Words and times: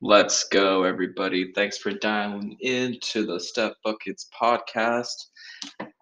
Let's 0.00 0.44
go, 0.44 0.84
everybody. 0.84 1.50
Thanks 1.52 1.76
for 1.76 1.90
dialing 1.90 2.56
in 2.60 3.00
to 3.00 3.26
the 3.26 3.40
Step 3.40 3.74
Buckets 3.82 4.28
podcast. 4.32 5.26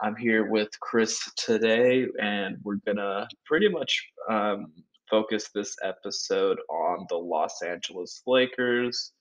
I'm 0.02 0.14
here 0.16 0.50
with 0.50 0.68
Chris 0.80 1.18
today, 1.36 2.06
and 2.20 2.58
we're 2.62 2.76
gonna 2.86 3.26
pretty 3.46 3.70
much 3.70 4.06
um, 4.28 4.70
focus 5.08 5.48
this 5.54 5.74
episode 5.82 6.58
on 6.68 7.06
the 7.08 7.16
Los 7.16 7.62
Angeles 7.62 8.20
Lakers, 8.26 9.12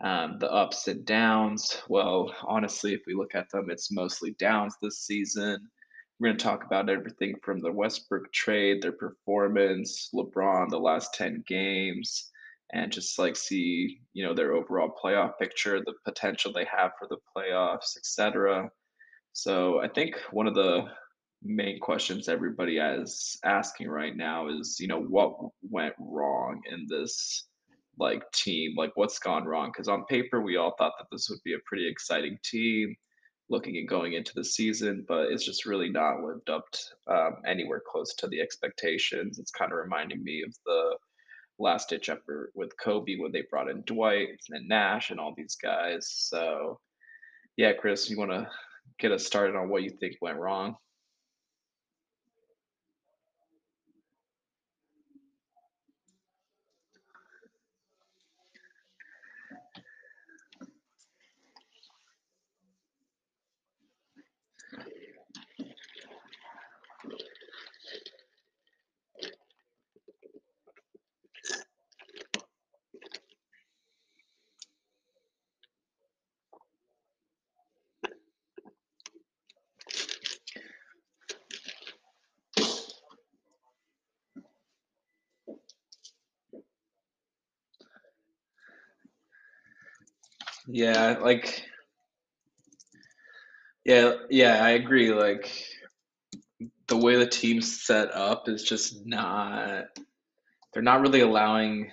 um, 0.00 0.38
the 0.38 0.52
ups 0.52 0.86
and 0.86 1.04
downs. 1.04 1.82
Well, 1.88 2.32
honestly, 2.44 2.94
if 2.94 3.00
we 3.08 3.14
look 3.14 3.34
at 3.34 3.50
them, 3.50 3.68
it's 3.68 3.90
mostly 3.90 4.36
downs 4.38 4.76
this 4.80 5.00
season. 5.00 5.68
We're 6.20 6.28
going 6.28 6.38
to 6.38 6.44
talk 6.44 6.64
about 6.64 6.88
everything 6.88 7.34
from 7.42 7.60
the 7.60 7.72
Westbrook 7.72 8.32
trade, 8.32 8.80
their 8.80 8.92
performance, 8.92 10.10
LeBron, 10.14 10.68
the 10.68 10.78
last 10.78 11.14
10 11.14 11.42
games, 11.48 12.30
and 12.74 12.90
just 12.90 13.18
like 13.20 13.36
see, 13.36 14.00
you 14.12 14.26
know, 14.26 14.34
their 14.34 14.52
overall 14.52 14.92
playoff 15.02 15.38
picture, 15.38 15.80
the 15.80 15.94
potential 16.04 16.52
they 16.52 16.66
have 16.76 16.90
for 16.98 17.06
the 17.08 17.18
playoffs, 17.34 17.96
etc. 17.96 18.68
So 19.32 19.80
I 19.80 19.88
think 19.88 20.16
one 20.32 20.48
of 20.48 20.56
the 20.56 20.86
main 21.42 21.78
questions 21.78 22.28
everybody 22.28 22.78
is 22.78 23.38
asking 23.44 23.88
right 23.88 24.16
now 24.16 24.48
is, 24.48 24.78
you 24.80 24.88
know, 24.88 25.00
what 25.00 25.36
went 25.62 25.94
wrong 26.00 26.60
in 26.70 26.86
this 26.88 27.46
like 27.96 28.28
team? 28.32 28.74
Like 28.76 28.90
what's 28.96 29.20
gone 29.20 29.44
wrong? 29.44 29.70
Because 29.72 29.88
on 29.88 30.04
paper 30.06 30.42
we 30.42 30.56
all 30.56 30.74
thought 30.76 30.94
that 30.98 31.06
this 31.12 31.28
would 31.30 31.42
be 31.44 31.54
a 31.54 31.64
pretty 31.66 31.88
exciting 31.88 32.38
team 32.44 32.96
looking 33.50 33.76
at 33.76 33.86
going 33.88 34.14
into 34.14 34.32
the 34.34 34.44
season, 34.44 35.04
but 35.06 35.30
it's 35.30 35.44
just 35.44 35.66
really 35.66 35.90
not 35.90 36.22
lived 36.22 36.50
up 36.50 36.64
to, 36.72 37.14
um, 37.14 37.36
anywhere 37.46 37.82
close 37.86 38.14
to 38.14 38.26
the 38.26 38.40
expectations. 38.40 39.38
It's 39.38 39.50
kind 39.52 39.70
of 39.70 39.78
reminding 39.78 40.24
me 40.24 40.42
of 40.42 40.52
the 40.66 40.93
last 41.64 41.88
ditch 41.88 42.08
effort 42.08 42.52
with 42.54 42.78
Kobe 42.78 43.16
when 43.18 43.32
they 43.32 43.42
brought 43.50 43.68
in 43.68 43.82
Dwight 43.82 44.28
and 44.50 44.68
Nash 44.68 45.10
and 45.10 45.18
all 45.18 45.34
these 45.36 45.56
guys. 45.56 46.06
So 46.10 46.78
yeah, 47.56 47.72
Chris, 47.72 48.08
you 48.08 48.18
want 48.18 48.30
to 48.30 48.48
get 48.98 49.12
us 49.12 49.26
started 49.26 49.56
on 49.56 49.68
what 49.68 49.82
you 49.82 49.90
think 49.90 50.16
went 50.20 50.38
wrong? 50.38 50.76
Yeah, 90.74 91.18
like 91.22 91.62
yeah, 93.84 94.14
yeah, 94.30 94.64
I 94.64 94.70
agree. 94.70 95.12
Like 95.12 95.50
the 96.88 96.96
way 96.96 97.16
the 97.16 97.26
team's 97.26 97.82
set 97.84 98.10
up 98.12 98.48
is 98.48 98.62
just 98.62 99.06
not 99.06 99.84
they're 100.72 100.82
not 100.82 101.00
really 101.00 101.20
allowing 101.20 101.90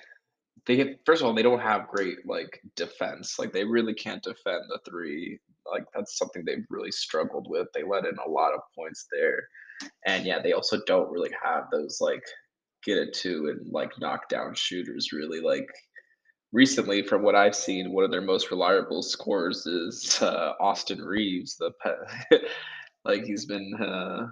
they 0.68 0.76
get 0.76 1.00
first 1.06 1.22
of 1.22 1.28
all 1.28 1.34
they 1.34 1.44
don't 1.44 1.62
have 1.62 1.88
great 1.88 2.18
like 2.26 2.62
defense 2.76 3.40
like 3.40 3.54
they 3.54 3.64
really 3.66 3.94
can't 3.94 4.24
defend 4.24 4.64
the 4.70 4.80
three 4.90 5.40
like 5.72 5.84
that's 5.96 6.18
something 6.18 6.44
they've 6.46 6.66
really 6.70 6.92
struggled 6.92 7.48
with 7.50 7.68
they 7.74 7.84
let 7.84 8.06
in 8.06 8.16
a 8.26 8.30
lot 8.30 8.54
of 8.54 8.62
points 8.76 9.08
there 9.12 9.42
and 10.06 10.26
yeah 10.26 10.42
they 10.42 10.54
also 10.54 10.80
don't 10.88 11.12
really 11.12 11.32
have 11.44 11.66
those 11.72 12.00
like 12.02 12.24
get 12.86 12.98
it 12.98 13.14
to 13.14 13.50
and 13.50 13.72
like 13.72 13.92
knock 14.00 14.28
down 14.30 14.54
shooters 14.56 15.12
really 15.14 15.40
like 15.42 15.68
recently 16.52 17.02
from 17.02 17.22
what 17.24 17.36
i've 17.36 17.56
seen 17.56 17.92
one 17.92 18.04
of 18.04 18.12
their 18.12 18.22
most 18.22 18.52
reliable 18.52 19.02
scorers 19.02 19.66
is 19.66 20.22
uh, 20.22 20.54
austin 20.60 21.00
Reaves 21.02 21.58
the 21.58 21.72
like 23.06 23.24
he's 23.24 23.46
been 23.46 23.74
uh 23.82 24.28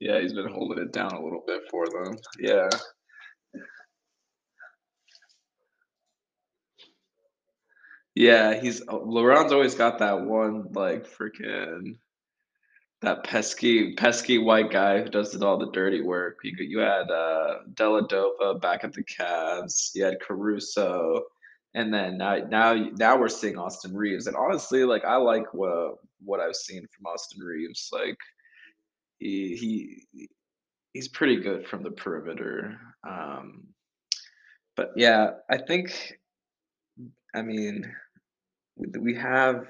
yeah 0.00 0.20
he's 0.20 0.32
been 0.32 0.50
holding 0.50 0.78
it 0.78 0.92
down 0.92 1.12
a 1.12 1.22
little 1.22 1.44
bit 1.46 1.62
for 1.70 1.86
them. 1.88 2.16
Yeah. 2.38 2.68
Yeah, 8.14 8.60
he's 8.60 8.82
uh, 8.82 8.98
LeBron's 8.98 9.52
always 9.52 9.74
got 9.74 9.98
that 10.00 10.20
one 10.20 10.66
like 10.72 11.06
freaking 11.08 11.96
that 13.00 13.24
pesky 13.24 13.94
pesky 13.94 14.38
white 14.38 14.70
guy 14.70 15.02
who 15.02 15.08
does 15.08 15.40
all 15.42 15.58
the 15.58 15.70
dirty 15.72 16.02
work. 16.02 16.38
You 16.44 16.52
you 16.58 16.78
had 16.80 17.10
uh 17.10 17.58
Dellavedova 17.74 18.60
back 18.60 18.84
at 18.84 18.92
the 18.92 19.02
Cavs, 19.04 19.92
you 19.94 20.04
had 20.04 20.20
Caruso, 20.20 21.22
and 21.74 21.92
then 21.92 22.18
now 22.18 22.36
now 22.50 22.74
now 22.98 23.16
we're 23.18 23.28
seeing 23.28 23.58
Austin 23.58 23.94
Reaves. 23.96 24.26
And 24.26 24.36
honestly, 24.36 24.84
like 24.84 25.04
I 25.04 25.16
like 25.16 25.52
what 25.54 25.96
what 26.24 26.40
I've 26.40 26.56
seen 26.56 26.86
from 26.94 27.06
Austin 27.06 27.42
Reaves. 27.44 27.88
Like 27.92 28.18
he 29.18 29.56
he 29.56 30.28
he's 30.92 31.08
pretty 31.08 31.36
good 31.36 31.66
from 31.66 31.82
the 31.82 31.90
perimeter. 31.92 32.78
Um, 33.08 33.68
but 34.76 34.90
yeah, 34.96 35.32
I 35.50 35.58
think 35.58 36.18
I 37.34 37.42
mean 37.42 37.92
we 38.76 39.14
have 39.14 39.66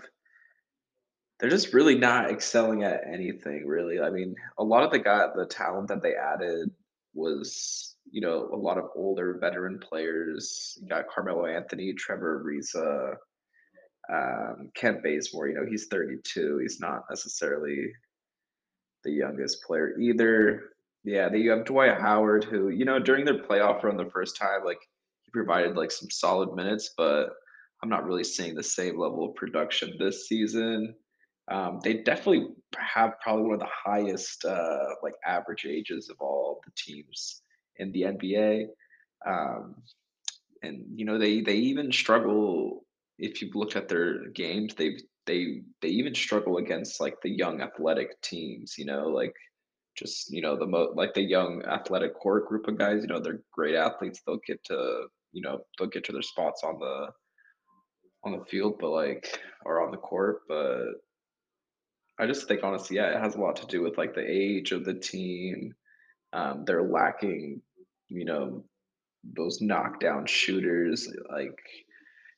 They're 1.39 1.51
just 1.51 1.75
really 1.75 1.97
not 1.99 2.31
excelling 2.31 2.85
at 2.85 3.03
anything, 3.07 3.67
really. 3.67 4.01
I 4.01 4.11
mean, 4.11 4.35
a 4.59 4.65
lot 4.65 4.85
of 4.85 4.91
the 4.93 4.99
guy 5.01 5.27
the 5.35 5.47
talent 5.47 5.89
that 5.89 6.03
they 6.03 6.15
added 6.15 6.71
was, 7.15 7.92
you 8.11 8.21
know, 8.21 8.49
a 8.53 8.57
lot 8.57 8.79
of 8.79 8.91
older 8.97 9.39
veteran 9.41 9.79
players. 9.79 10.79
You 10.81 10.89
got 10.89 11.09
Carmelo 11.09 11.47
Anthony, 11.47 11.93
Trevor 11.95 12.45
Ariza, 12.45 13.15
um, 14.13 14.71
Kent 14.75 15.03
Bazemore. 15.03 15.49
You 15.49 15.55
know, 15.55 15.67
he's 15.69 15.87
32. 15.87 16.59
He's 16.59 16.81
not 16.81 17.05
necessarily 17.09 17.93
the 19.05 19.13
youngest 19.13 19.63
player 19.67 19.99
either. 19.99 20.71
Yeah, 21.05 21.29
then 21.29 21.41
you 21.41 21.51
have 21.51 21.65
Dwight 21.65 22.01
Howard, 22.01 22.45
who, 22.45 22.69
you 22.69 22.85
know, 22.85 22.99
during 22.99 23.25
their 23.25 23.43
playoff 23.43 23.83
run 23.83 23.97
the 23.97 24.11
first 24.11 24.37
time, 24.37 24.61
like 24.65 24.79
he 25.25 25.31
provided 25.33 25.77
like 25.77 25.91
some 25.91 26.11
solid 26.11 26.55
minutes, 26.55 26.95
but 26.97 27.31
I'm 27.83 27.89
not 27.89 28.05
really 28.05 28.23
seeing 28.23 28.55
the 28.55 28.63
same 28.63 28.99
level 28.99 29.29
of 29.29 29.35
production 29.35 29.95
this 29.99 30.29
season. 30.29 30.95
Um, 31.51 31.81
they 31.83 31.95
definitely 31.95 32.51
have 32.77 33.19
probably 33.21 33.45
one 33.45 33.55
of 33.55 33.61
the 33.61 33.67
highest 33.69 34.45
uh, 34.45 34.95
like 35.03 35.15
average 35.27 35.67
ages 35.67 36.09
of 36.09 36.17
all 36.21 36.61
the 36.65 36.71
teams 36.77 37.42
in 37.77 37.93
the 37.93 38.03
NBA. 38.03 38.67
Um, 39.27 39.77
and 40.63 40.85
you 40.95 41.05
know 41.05 41.19
they 41.19 41.41
they 41.41 41.57
even 41.57 41.93
struggle 41.93 42.85
if 43.19 43.43
you've 43.43 43.55
looked 43.55 43.77
at 43.77 43.89
their 43.89 44.29
games 44.31 44.75
they 44.75 44.97
they 45.27 45.63
they 45.81 45.89
even 45.89 46.15
struggle 46.15 46.59
against 46.59 47.01
like 47.01 47.21
the 47.23 47.31
young 47.31 47.61
athletic 47.61 48.21
teams 48.23 48.77
you 48.79 48.85
know 48.85 49.09
like 49.09 49.35
just 49.97 50.33
you 50.33 50.41
know 50.41 50.57
the 50.57 50.67
mo 50.67 50.93
like 50.95 51.15
the 51.15 51.23
young 51.23 51.63
athletic 51.65 52.15
core 52.15 52.41
group 52.41 52.67
of 52.69 52.79
guys 52.79 53.03
you 53.03 53.09
know 53.09 53.21
they're 53.21 53.43
great 53.53 53.75
athletes 53.75 54.23
they'll 54.27 54.41
get 54.47 54.63
to 54.65 55.07
you 55.33 55.43
know 55.43 55.61
they'll 55.79 55.89
get 55.89 56.05
to 56.05 56.13
their 56.13 56.23
spots 56.23 56.63
on 56.65 56.79
the 56.79 57.09
on 58.25 58.33
the 58.33 58.45
field 58.47 58.77
but 58.81 58.91
like 58.91 59.41
or 59.65 59.83
on 59.85 59.91
the 59.91 59.97
court 59.97 60.41
but 60.49 60.85
i 62.19 62.27
just 62.27 62.49
think 62.49 62.63
honestly 62.63 62.97
yeah 62.97 63.09
it 63.09 63.21
has 63.21 63.35
a 63.35 63.41
lot 63.41 63.57
to 63.57 63.67
do 63.67 63.83
with 63.83 63.99
like 63.99 64.15
the 64.15 64.25
age 64.25 64.73
of 64.73 64.85
the 64.85 64.95
team 64.95 65.75
um, 66.33 66.65
they're 66.67 66.83
lacking 66.85 67.63
you 68.09 68.25
know 68.25 68.65
those 69.37 69.61
knockdown 69.61 70.27
shooters 70.27 71.09
like 71.31 71.59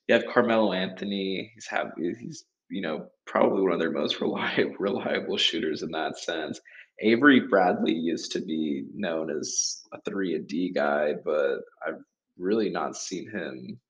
You 0.09 0.15
have 0.17 0.27
Carmelo 0.33 0.73
Anthony. 0.73 1.53
He's 1.55 1.67
have 1.69 1.93
he's 1.97 2.45
you 2.71 2.83
know 2.83 3.09
probably 3.27 3.63
one 3.63 3.73
of 3.73 3.81
their 3.81 3.93
most 3.93 4.21
reliable 4.23 4.75
reliable 4.79 5.39
shooters 5.39 5.83
in 5.83 5.91
that 5.93 6.19
sense. 6.19 6.61
Avery 7.01 7.41
Bradley 7.49 7.95
used 7.95 8.33
to 8.33 8.41
be 8.41 8.87
known 8.95 9.31
as 9.31 9.83
a 9.93 10.01
three 10.03 10.35
and 10.35 10.47
D 10.49 10.73
guy, 10.75 11.15
but 11.25 11.59
I've 11.87 12.01
really 12.39 12.71
not 12.71 12.97
seen 12.97 13.31
him 13.31 13.81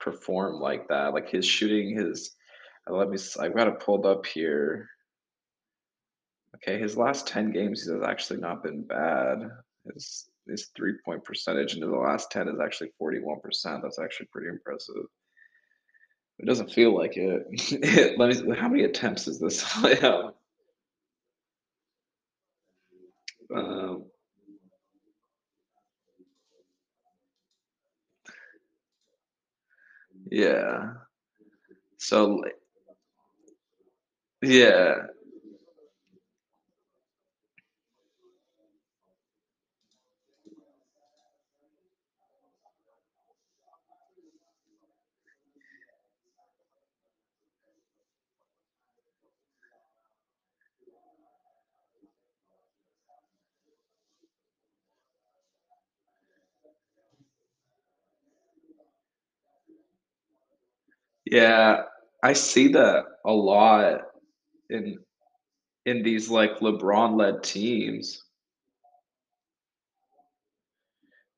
perform 0.00 0.60
like 0.60 0.88
that. 0.88 1.14
Like 1.14 1.30
his 1.30 1.46
shooting, 1.46 1.96
his 1.96 2.32
uh, 2.90 2.94
let 2.94 3.10
me 3.10 3.18
I've 3.40 3.56
got 3.56 3.68
it 3.68 3.80
pulled 3.80 4.06
up 4.06 4.26
here. 4.26 4.88
Okay, 6.56 6.78
his 6.78 6.96
last 6.96 7.26
ten 7.26 7.50
games 7.50 7.84
he 7.84 7.92
has 7.92 8.02
actually 8.02 8.40
not 8.40 8.62
been 8.62 8.82
bad. 8.82 9.50
His 9.92 10.28
his 10.46 10.66
three 10.76 10.94
point 11.04 11.24
percentage 11.24 11.74
into 11.74 11.86
the 11.86 11.96
last 11.96 12.30
ten 12.30 12.48
is 12.48 12.60
actually 12.60 12.90
forty 12.98 13.18
one 13.20 13.40
percent. 13.40 13.82
That's 13.82 13.98
actually 13.98 14.26
pretty 14.26 14.48
impressive. 14.48 15.06
It 16.40 16.46
doesn't 16.46 16.72
feel 16.72 16.92
like 16.94 17.16
it. 17.16 18.16
Let 18.18 18.44
me 18.46 18.56
how 18.56 18.68
many 18.68 18.84
attempts 18.84 19.28
is 19.28 19.38
this? 19.38 19.62
Yeah. 19.84 20.30
Um, 23.54 24.04
Yeah. 30.30 30.94
So, 31.98 32.42
Yeah. 34.42 35.06
Yeah, 61.30 61.82
I 62.24 62.32
see 62.32 62.68
that 62.72 63.04
a 63.24 63.32
lot 63.32 64.00
in 64.70 64.98
in 65.86 66.02
these, 66.02 66.30
like, 66.30 66.60
LeBron-led 66.60 67.42
teams. 67.44 68.24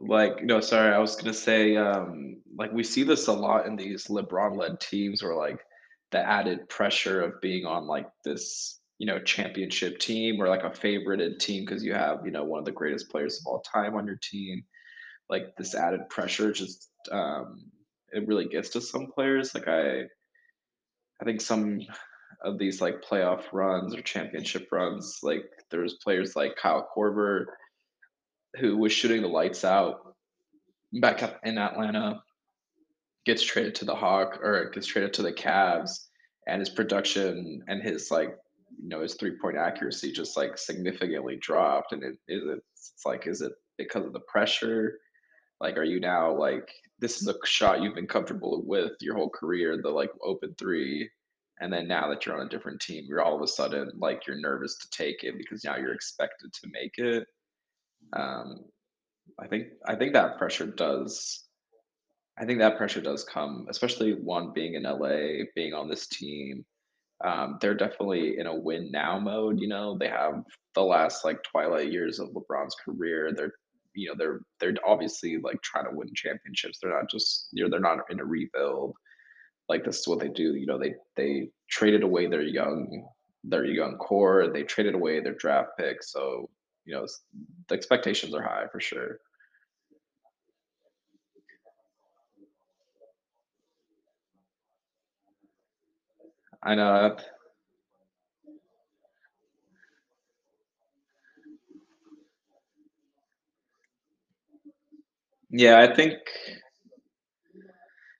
Like 0.01 0.43
no, 0.45 0.61
sorry, 0.61 0.93
I 0.95 0.99
was 0.99 1.17
gonna 1.17 1.33
say, 1.35 1.77
um, 1.77 2.41
like, 2.57 2.73
we 2.73 2.83
see 2.83 3.03
this 3.05 3.29
a 3.29 3.33
lot 3.33 3.67
in 3.67 3.77
these 3.77 4.07
LeBron-led 4.09 4.81
teams 4.81 5.23
where, 5.23 5.35
like, 5.35 5.61
the 6.11 6.19
added 6.19 6.69
pressure 6.69 7.23
of 7.23 7.41
being 7.41 7.65
on, 7.67 7.87
like, 7.87 8.09
this, 8.25 8.81
you 8.99 9.07
know, 9.07 9.21
championship 9.21 9.99
team 9.99 10.41
or, 10.43 10.49
like, 10.49 10.65
a 10.65 10.71
favorited 10.71 11.39
team 11.39 11.65
'cause 11.67 11.83
you 11.85 11.95
have, 11.95 12.25
you 12.25 12.31
know, 12.33 12.45
one 12.45 12.59
of 12.59 12.65
the 12.65 12.73
greatest 12.73 13.11
players 13.11 13.39
of 13.41 13.47
all 13.47 13.61
time 13.61 13.95
on 13.95 14.07
your 14.07 14.19
team. 14.23 14.65
Like, 15.31 15.57
this 15.57 15.75
added 15.75 16.09
pressure 16.11 16.53
just, 16.53 16.91
um, 17.13 17.71
it 18.13 18.27
really 18.29 18.47
gets 18.47 18.71
to 18.71 18.81
some 18.81 19.07
players, 19.15 19.55
like, 19.55 19.69
I 19.69 20.03
I 21.21 21.25
think 21.25 21.41
some 21.41 21.81
of 22.45 22.59
these, 22.59 22.81
like, 22.81 23.03
playoff 23.03 23.45
runs 23.53 23.95
or 23.95 24.03
championship 24.03 24.69
runs, 24.73 25.19
like, 25.23 25.45
there's 25.71 25.95
players 26.05 26.37
like 26.37 26.57
Kyle 26.57 26.89
Korver 26.97 27.47
who 28.61 28.77
was 28.77 28.93
shooting 28.93 29.23
the 29.23 29.29
lights 29.29 29.65
out 29.65 30.15
back 31.01 31.23
up 31.23 31.41
in 31.45 31.59
Atlanta 31.59 32.23
gets 33.27 33.43
traded 33.43 33.75
to 33.77 33.85
the 33.85 33.95
Hawk 33.95 34.39
or 34.43 34.71
gets 34.71 34.87
traded 34.87 35.15
to 35.15 35.23
the 35.23 35.33
Cavs, 35.33 35.91
and 36.49 36.61
his 36.61 36.71
production 36.71 37.63
and 37.69 37.83
his, 37.83 38.11
like, 38.11 38.37
you 38.83 38.89
know, 38.89 39.01
his 39.03 39.15
three-point 39.15 39.57
accuracy 39.57 40.13
just, 40.13 40.37
like, 40.37 40.59
significantly 40.59 41.37
dropped, 41.41 41.93
and 41.93 42.03
it 42.03 42.17
is 42.29 42.43
it's 42.49 42.93
it's 42.95 43.07
like, 43.07 43.27
is 43.29 43.41
it 43.43 43.53
because 43.79 44.05
of 44.05 44.13
the 44.13 44.21
pressure? 44.21 44.99
Like, 45.63 45.79
are 45.79 45.85
you 45.85 46.01
now, 46.01 46.37
like 46.37 46.71
this 47.01 47.23
is 47.23 47.29
a 47.29 47.37
shot 47.47 47.83
you've 47.83 47.97
been 47.97 48.09
comfortable 48.09 48.63
with 48.67 48.93
your 49.01 49.17
whole 49.17 49.31
career, 49.31 49.79
the, 49.83 49.91
like, 49.91 50.13
open 50.25 50.55
3, 50.59 51.11
and 51.61 51.73
then 51.73 51.89
now 51.89 52.09
that 52.11 52.27
you're 52.27 52.39
on 52.41 52.47
a 52.47 52.51
different 52.51 52.81
team, 52.83 53.05
you're 53.09 53.23
all 53.23 53.37
of 53.37 53.43
a 53.43 53.49
sudden, 53.49 53.91
like, 53.99 54.27
you're 54.27 54.41
nervous 54.41 54.79
to 54.81 54.91
take 54.91 55.25
it 55.25 55.39
because 55.39 55.65
now 55.65 55.77
you're 55.79 55.95
expected 55.95 56.53
to 56.55 56.69
make 56.73 56.95
it. 56.99 57.27
Um, 58.15 58.65
I 59.41 59.49
think 59.49 59.69
I 59.87 59.97
think 59.97 60.15
that 60.15 60.39
pressure 60.39 60.67
does 60.67 61.45
I 62.39 62.47
think 62.47 62.61
that 62.61 62.79
pressure 62.79 63.01
does 63.03 63.25
come, 63.25 63.67
especially 63.71 64.15
1 64.15 64.53
being 64.55 64.75
in 64.75 64.85
LA, 64.85 65.45
being 65.55 65.75
on 65.75 65.89
this 65.89 66.09
team. 66.09 66.65
Um, 67.25 67.59
they're 67.61 67.75
definitely 67.75 68.39
in 68.39 68.47
a 68.49 68.55
win 68.57 68.91
now 68.93 69.19
mode, 69.21 69.61
you 69.61 69.69
know, 69.69 69.99
they 69.99 70.09
have 70.09 70.43
the 70.75 70.83
last, 70.83 71.25
like, 71.25 71.43
twilight 71.45 71.93
years 71.93 72.19
of 72.21 72.31
LeBron's 72.31 72.77
career, 72.85 73.33
they're 73.35 73.55
you 73.95 74.09
know, 74.09 74.15
they're 74.19 74.41
they're 74.61 74.75
obviously, 74.87 75.39
like, 75.43 75.61
trying 75.63 75.85
to 75.87 75.97
win 75.97 76.09
championships, 76.15 76.79
they're 76.83 76.93
not 76.99 77.11
just 77.11 77.49
you 77.53 77.65
know, 77.65 77.71
they're 77.71 77.81
not 77.81 77.99
in 78.11 78.21
a 78.21 78.25
rebuild. 78.25 78.95
Like, 79.69 79.85
this 79.85 80.01
is 80.01 80.09
what 80.09 80.21
they 80.21 80.29
do, 80.29 80.55
you 80.57 80.67
know, 80.67 80.79
they 80.79 80.95
they 81.17 81.51
traded 81.71 82.03
away 82.03 82.27
their 82.29 82.43
young 82.43 83.07
their 83.45 83.65
young 83.67 83.97
core, 83.99 84.49
they 84.53 84.65
traded 84.65 84.95
away 84.95 85.21
their 85.21 85.35
draft 85.35 85.71
picks, 85.79 86.13
so, 86.13 86.51
you 86.85 86.95
know, 86.95 87.07
the 87.69 87.75
expectations 87.75 88.35
are 88.35 88.43
high 88.43 88.67
for 88.73 88.81
sure. 88.81 89.19
I 96.63 96.75
know 96.75 97.07
it 97.07 97.23
Yeah, 105.53 105.81
I 105.81 105.95
think 105.95 106.15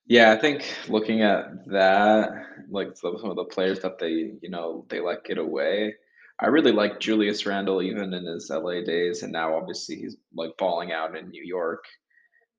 Yeah, 0.07 0.31
I 0.33 0.37
think 0.39 0.65
looking 0.89 1.21
at 1.21 1.65
that, 1.67 2.29
like, 2.69 2.97
some 2.97 3.15
of 3.15 3.35
the 3.37 3.45
players 3.45 3.79
that 3.79 3.99
they, 3.99 4.33
you 4.41 4.49
know, 4.49 4.85
they 4.89 4.99
let 4.99 5.23
get 5.23 5.37
away, 5.37 5.95
I 6.39 6.47
really 6.47 6.71
like 6.73 6.99
Julius 6.99 7.45
Randle 7.45 7.81
even 7.81 8.13
in 8.13 8.25
his 8.25 8.49
LA 8.49 8.81
days, 8.83 9.23
and 9.23 9.31
now 9.31 9.55
obviously 9.55 9.95
he's, 9.95 10.17
like, 10.35 10.51
balling 10.57 10.91
out 10.91 11.15
in 11.15 11.29
New 11.29 11.43
York. 11.43 11.85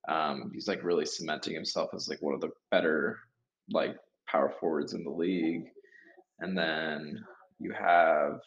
Um, 0.08 0.50
he's, 0.54 0.68
like, 0.68 0.84
really 0.84 1.06
cementing 1.06 1.54
himself 1.54 1.90
as, 1.94 2.08
like, 2.08 2.22
one 2.22 2.34
of 2.34 2.40
the 2.42 2.50
better, 2.70 3.20
like, 3.70 3.96
power 4.28 4.52
forwards 4.60 4.94
in 4.94 5.04
the 5.04 5.10
league. 5.10 5.66
And 6.40 6.56
then 6.58 7.24
you 7.60 7.72
have 7.72 8.40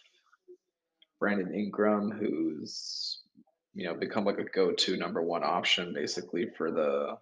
Brandon 1.20 1.54
Ingram, 1.54 2.10
who's, 2.12 3.22
you 3.78 3.86
know, 3.88 3.96
become, 3.96 4.26
like, 4.26 4.40
a 4.40 4.46
go-to 4.46 4.98
number 4.98 5.24
1 5.24 5.44
option 5.46 5.94
basically 5.96 6.48
for 6.58 6.72
the 6.72 7.18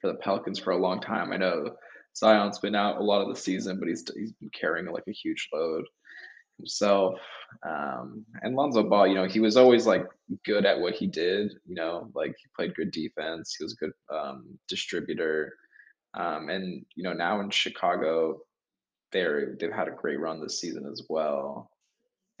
for 0.00 0.08
the 0.12 0.18
Pelicans 0.18 0.60
for 0.60 0.72
a 0.72 0.78
long 0.78 1.00
time. 1.00 1.32
I 1.32 1.38
know 1.38 1.76
Zion's 2.16 2.60
been 2.60 2.76
out 2.76 2.98
a 3.00 3.04
lot 3.04 3.22
of 3.22 3.28
the 3.28 3.40
season, 3.40 3.78
but 3.80 3.88
he's 3.88 4.04
he's 4.16 4.32
been 4.34 4.50
carrying, 4.60 4.86
like, 4.88 5.04
a 5.08 5.12
huge 5.12 5.48
load 5.54 5.84
himself. 6.58 7.20
Um, 7.68 8.26
and 8.42 8.56
Lonzo 8.56 8.82
Ball, 8.88 9.08
you 9.08 9.14
know, 9.16 9.26
he 9.28 9.40
was 9.40 9.56
always, 9.56 9.86
like, 9.86 10.06
good 10.44 10.66
at 10.66 10.80
what 10.80 10.94
he 10.94 11.06
did, 11.08 11.52
you 11.66 11.74
know, 11.76 12.10
like, 12.14 12.30
he 12.38 12.46
played 12.56 12.76
good 12.76 12.92
defense, 12.92 13.56
he 13.58 13.64
was 13.64 13.74
a 13.74 13.84
good, 13.84 13.92
um, 14.12 14.58
distributor. 14.68 15.54
Um, 16.14 16.48
and, 16.50 16.84
you 16.96 17.04
know, 17.04 17.14
now 17.14 17.40
in 17.40 17.50
Chicago, 17.50 18.40
they're 19.12 19.56
they've 19.60 19.72
had 19.72 19.88
a 19.88 19.92
great 19.92 20.20
run 20.20 20.40
this 20.42 20.60
season 20.60 20.86
as 20.92 21.02
well. 21.10 21.70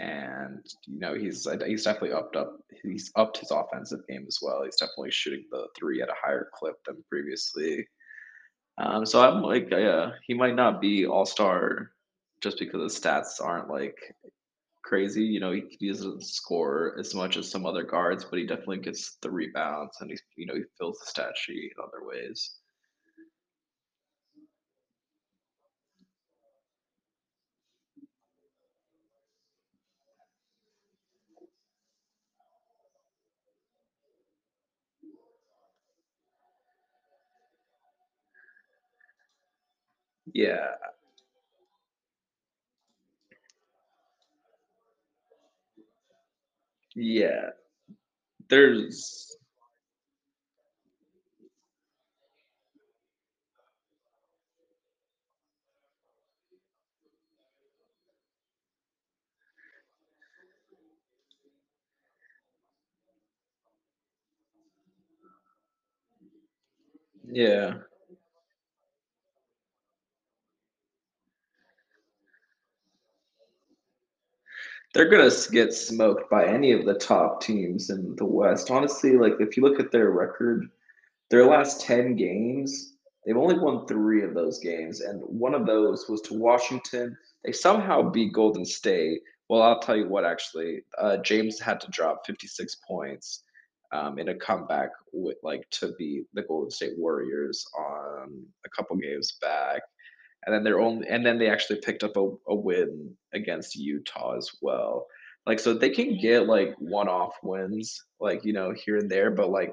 And, 0.00 0.64
you 0.86 1.00
know, 1.00 1.14
he's 1.14 1.46
he's 1.66 1.84
definitely 1.84 2.12
upped 2.12 2.36
up 2.36 2.60
he's 2.82 3.10
upped 3.16 3.38
his 3.38 3.50
offensive 3.50 4.06
game 4.08 4.24
as 4.28 4.38
well, 4.42 4.62
he's 4.64 4.76
definitely 4.76 5.10
shooting 5.10 5.44
the 5.50 5.66
3 5.76 6.02
at 6.02 6.08
a 6.08 6.14
higher 6.22 6.48
clip 6.54 6.76
than 6.86 7.02
previously. 7.08 7.86
Um, 8.78 9.04
so 9.06 9.20
I'm 9.22 9.42
like, 9.42 9.68
yeah, 9.70 10.12
he 10.26 10.34
might 10.34 10.54
not 10.54 10.80
be 10.80 11.06
all-star 11.06 11.90
just 12.42 12.58
because 12.60 12.94
the 12.94 13.00
stats 13.08 13.40
aren't, 13.44 13.68
like, 13.68 13.96
crazy, 14.84 15.24
you 15.24 15.40
know, 15.40 15.52
he 15.52 15.64
he 15.80 15.88
doesn't 15.90 16.24
score 16.24 16.96
as 16.98 17.14
much 17.14 17.36
as 17.36 17.50
some 17.50 17.66
other 17.66 17.82
guards, 17.84 18.24
but 18.24 18.38
he 18.38 18.46
definitely 18.46 18.78
gets 18.78 19.16
the 19.22 19.30
rebounds 19.30 20.00
and 20.00 20.10
he's 20.10 20.22
you 20.36 20.46
know, 20.46 20.54
he 20.54 20.62
fills 20.78 20.98
the 21.00 21.06
stat 21.06 21.36
sheet 21.36 21.72
in 21.76 21.82
other 21.84 22.04
ways. 22.06 22.57
Yeah. 40.34 40.74
Yeah. 46.94 47.50
There's 48.48 49.36
Yeah. 67.30 67.87
They're 74.94 75.08
gonna 75.08 75.30
get 75.52 75.72
smoked 75.74 76.30
by 76.30 76.46
any 76.46 76.72
of 76.72 76.84
the 76.84 76.94
top 76.94 77.42
teams 77.42 77.90
in 77.90 78.16
the 78.16 78.24
West. 78.24 78.70
Honestly, 78.70 79.16
like, 79.16 79.34
if 79.40 79.56
you 79.56 79.62
look 79.62 79.80
at 79.80 79.92
their 79.92 80.10
record, 80.10 80.68
their 81.30 81.46
last 81.46 81.80
10 81.82 82.16
games, 82.16 82.94
they've 83.24 83.36
only 83.36 83.58
won 83.58 83.86
3 83.86 84.22
of 84.24 84.34
those 84.34 84.58
games, 84.58 85.00
and 85.00 85.22
1 85.22 85.54
of 85.54 85.66
those 85.66 86.08
was 86.08 86.20
to 86.22 86.34
Washington. 86.34 87.16
They 87.44 87.52
somehow 87.52 88.02
beat 88.10 88.32
Golden 88.32 88.64
State. 88.64 89.22
Well, 89.48 89.62
I'll 89.62 89.80
tell 89.80 89.96
you 89.96 90.08
what, 90.08 90.24
actually, 90.24 90.84
uh, 90.98 91.18
James 91.18 91.60
had 91.60 91.80
to 91.82 91.90
drop 91.90 92.26
56 92.26 92.76
points. 92.86 93.44
um, 93.92 94.18
in 94.18 94.28
a 94.28 94.34
comeback 94.34 94.90
with 95.12 95.36
like 95.42 95.68
to 95.70 95.92
beat 95.98 96.26
the 96.34 96.42
Golden 96.42 96.70
State 96.70 96.92
Warriors 96.98 97.64
on 97.78 98.44
a 98.66 98.68
couple 98.70 98.96
games 98.96 99.38
back. 99.40 99.82
And 100.44 100.54
then 100.54 100.62
they're 100.62 100.80
only 100.80 101.06
and 101.08 101.24
then 101.26 101.38
they 101.38 101.50
actually 101.50 101.80
picked 101.80 102.04
up 102.04 102.16
a, 102.16 102.30
a 102.48 102.54
win 102.54 103.14
against 103.34 103.76
Utah 103.76 104.36
as 104.36 104.50
well. 104.62 105.06
Like 105.46 105.58
so 105.58 105.74
they 105.74 105.90
can 105.90 106.18
get 106.18 106.46
like 106.46 106.74
one-off 106.78 107.34
wins, 107.42 108.02
like 108.20 108.44
you 108.44 108.52
know, 108.52 108.72
here 108.72 108.96
and 108.96 109.10
there, 109.10 109.30
but 109.30 109.50
like 109.50 109.72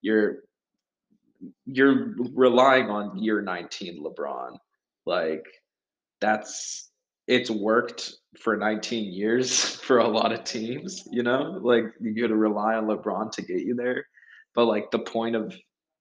you're 0.00 0.38
you're 1.66 2.14
relying 2.34 2.90
on 2.90 3.18
year 3.18 3.40
19 3.42 4.02
LeBron. 4.04 4.56
Like 5.04 5.44
that's 6.20 6.88
it's 7.28 7.50
worked 7.50 8.14
for 8.40 8.56
19 8.56 9.12
years 9.12 9.76
for 9.82 9.98
a 9.98 10.08
lot 10.08 10.32
of 10.32 10.44
teams, 10.44 11.06
you 11.12 11.22
know? 11.22 11.58
Like, 11.62 11.84
you 12.00 12.20
gotta 12.20 12.36
rely 12.36 12.74
on 12.74 12.86
LeBron 12.86 13.30
to 13.32 13.42
get 13.42 13.60
you 13.60 13.74
there, 13.74 14.06
but, 14.54 14.64
like, 14.64 14.90
the 14.90 14.98
point 14.98 15.36
of 15.36 15.54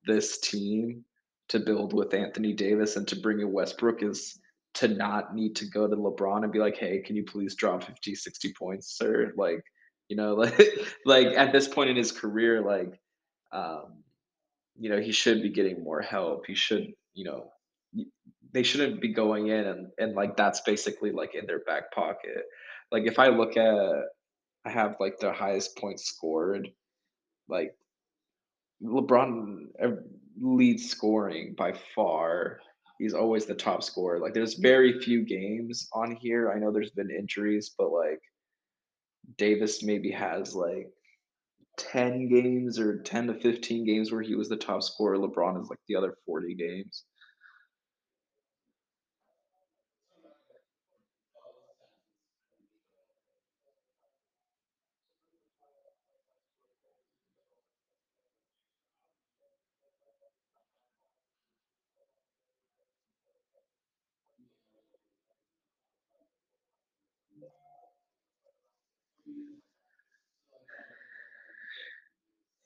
this 0.05 0.39
team 0.39 1.03
to 1.49 1.59
build 1.59 1.93
with 1.93 2.13
Anthony 2.13 2.53
Davis 2.53 2.95
and 2.95 3.07
to 3.07 3.15
bring 3.15 3.39
in 3.39 3.51
Westbrook 3.51 4.03
is 4.03 4.39
to 4.75 4.87
not 4.87 5.33
need 5.33 5.55
to 5.55 5.65
go 5.65 5.87
to 5.87 5.95
LeBron 5.95 6.43
and 6.43 6.51
be 6.51 6.59
like, 6.59 6.77
"Hey, 6.77 7.01
can 7.01 7.15
you 7.15 7.23
please 7.23 7.55
drop 7.55 7.83
50, 7.83 8.15
60 8.15 8.53
points, 8.53 8.97
sir?" 8.97 9.33
Like, 9.35 9.63
you 10.09 10.15
know, 10.15 10.35
like 10.35 10.59
like, 11.05 11.27
at 11.27 11.51
this 11.51 11.67
point 11.67 11.89
in 11.89 11.95
his 11.95 12.11
career, 12.11 12.61
like, 12.61 12.99
um 13.51 14.03
you 14.79 14.89
know, 14.89 14.99
he 14.99 15.11
should 15.11 15.41
be 15.41 15.49
getting 15.49 15.83
more 15.83 16.01
help. 16.01 16.45
He 16.45 16.53
should, 16.55 16.93
you 17.13 17.25
know, 17.25 17.51
they 18.53 18.63
shouldn't 18.63 19.01
be 19.01 19.13
going 19.13 19.47
in 19.47 19.65
and, 19.65 19.87
and 19.97 20.15
like 20.15 20.37
that's 20.37 20.61
basically 20.61 21.11
like 21.11 21.35
in 21.35 21.45
their 21.47 21.59
back 21.59 21.91
pocket. 21.91 22.43
Like 22.91 23.03
if 23.05 23.19
I 23.19 23.29
look 23.29 23.57
at, 23.57 23.75
I 24.65 24.69
have 24.69 24.95
like 24.99 25.17
the 25.19 25.33
highest 25.33 25.77
points 25.77 26.05
scored, 26.05 26.69
like 27.49 27.73
LeBron 28.83 29.67
leads 30.39 30.89
scoring 30.89 31.55
by 31.57 31.73
far. 31.95 32.59
He's 32.99 33.13
always 33.13 33.45
the 33.45 33.55
top 33.55 33.83
scorer. 33.83 34.19
Like 34.19 34.33
there's 34.33 34.55
very 34.55 34.99
few 34.99 35.23
games 35.23 35.87
on 35.93 36.15
here. 36.15 36.51
I 36.51 36.59
know 36.59 36.71
there's 36.71 36.91
been 36.91 37.11
injuries, 37.11 37.73
but 37.77 37.91
like 37.91 38.21
Davis 39.37 39.83
maybe 39.83 40.11
has 40.11 40.55
like 40.55 40.89
10 41.77 42.27
games 42.27 42.79
or 42.79 43.01
10 43.03 43.27
to 43.27 43.33
15 43.35 43.85
games 43.85 44.11
where 44.11 44.21
he 44.21 44.35
was 44.35 44.49
the 44.49 44.57
top 44.57 44.81
scorer. 44.81 45.17
LeBron 45.17 45.61
is 45.61 45.69
like 45.69 45.79
the 45.87 45.95
other 45.95 46.17
40 46.25 46.55
games. 46.55 47.03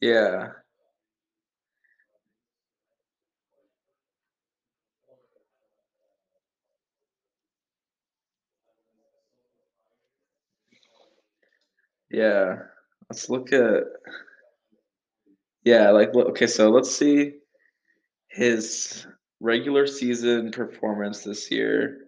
Yeah, 0.02 0.54
yeah. 12.10 12.58
Let's 13.10 13.30
look 13.30 13.52
at 13.54 13.84
yeah, 15.64 15.92
like 15.92 16.14
okay, 16.16 16.48
so 16.48 16.70
let's 16.70 16.96
see 16.96 17.34
his 18.30 19.08
regular 19.40 19.88
season 19.88 20.52
performance 20.52 21.24
this 21.24 21.52
year, 21.52 22.00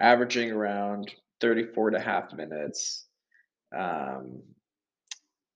averaging 0.00 0.52
around 0.52 1.12
34 1.40 1.88
and 1.90 1.96
a 1.98 2.00
half 2.00 2.32
minutes, 2.34 3.06
um, 3.76 4.42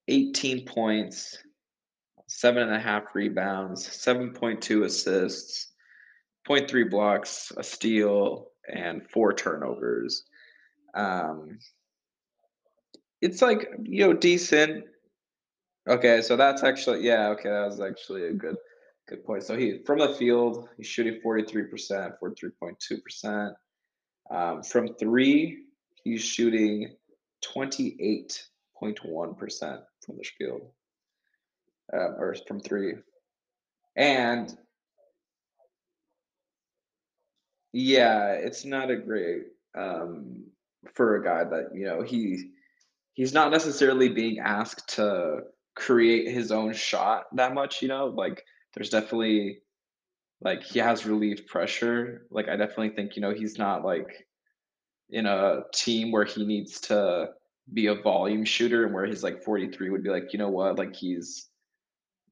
18 0.08 0.66
points, 0.66 1.38
seven 2.30 2.62
and 2.62 2.72
a 2.72 2.78
half 2.78 3.14
rebounds, 3.14 3.86
7.2 3.88 4.84
assists, 4.84 5.72
zero 6.46 6.46
point 6.46 6.70
0.3 6.70 6.90
blocks, 6.90 7.52
a 7.56 7.62
steal, 7.62 8.48
and 8.72 9.08
four 9.10 9.32
turnovers. 9.32 10.24
Um, 10.94 11.58
it's 13.20 13.42
like, 13.42 13.68
you 13.82 14.06
know, 14.06 14.12
decent. 14.12 14.84
Okay, 15.88 16.22
so 16.22 16.36
that's 16.36 16.62
actually 16.62 17.00
yeah, 17.00 17.30
okay, 17.30 17.50
that 17.50 17.66
was 17.66 17.80
actually 17.80 18.26
a 18.26 18.32
good 18.32 18.54
good 19.08 19.24
point. 19.24 19.42
So 19.42 19.56
he 19.56 19.80
from 19.84 19.98
the 19.98 20.14
field, 20.14 20.68
he's 20.76 20.86
shooting 20.86 21.20
43%, 21.24 22.12
43.2%. 22.22 23.52
Um, 24.30 24.62
from 24.62 24.94
three, 24.94 25.64
he's 26.04 26.22
shooting 26.22 26.94
28.1% 27.44 29.82
from 30.06 30.16
the 30.16 30.24
field, 30.38 30.70
um, 31.92 32.16
or 32.18 32.34
from 32.46 32.60
three. 32.60 32.94
And 33.96 34.56
yeah, 37.72 38.32
it's 38.32 38.64
not 38.64 38.90
a 38.90 38.96
great 38.96 39.42
um, 39.76 40.44
for 40.94 41.16
a 41.16 41.24
guy 41.24 41.44
that, 41.44 41.70
you 41.74 41.86
know, 41.86 42.02
he 42.02 42.50
he's 43.14 43.34
not 43.34 43.52
necessarily 43.52 44.08
being 44.10 44.40
asked 44.40 44.96
to 44.96 45.40
create 45.76 46.32
his 46.34 46.52
own 46.52 46.74
shot 46.74 47.24
that 47.36 47.54
much, 47.54 47.82
you 47.82 47.88
know? 47.88 48.06
Like 48.06 48.44
there's 48.74 48.90
definitely 48.90 49.60
Like, 50.42 50.62
he 50.64 50.80
has 50.80 51.06
relief 51.06 51.46
pressure. 51.48 52.26
Like, 52.30 52.48
I 52.48 52.56
definitely 52.56 52.90
think, 52.96 53.16
you 53.16 53.22
know, 53.22 53.34
he's 53.34 53.58
not, 53.58 53.84
like, 53.84 54.28
in 55.10 55.26
a 55.26 55.62
team 55.74 56.12
where 56.12 56.24
he 56.26 56.46
needs 56.46 56.80
to 56.82 57.30
be 57.74 57.88
a 57.88 57.96
volume 57.96 58.44
shooter 58.46 58.86
and 58.86 58.94
where 58.94 59.06
he's, 59.06 59.24
like, 59.24 59.42
43 59.44 59.90
would 59.90 60.02
be 60.04 60.10
like, 60.10 60.32
"You 60.34 60.40
know 60.40 60.50
what?" 60.50 60.78
Like, 60.78 60.96
he's 60.96 61.49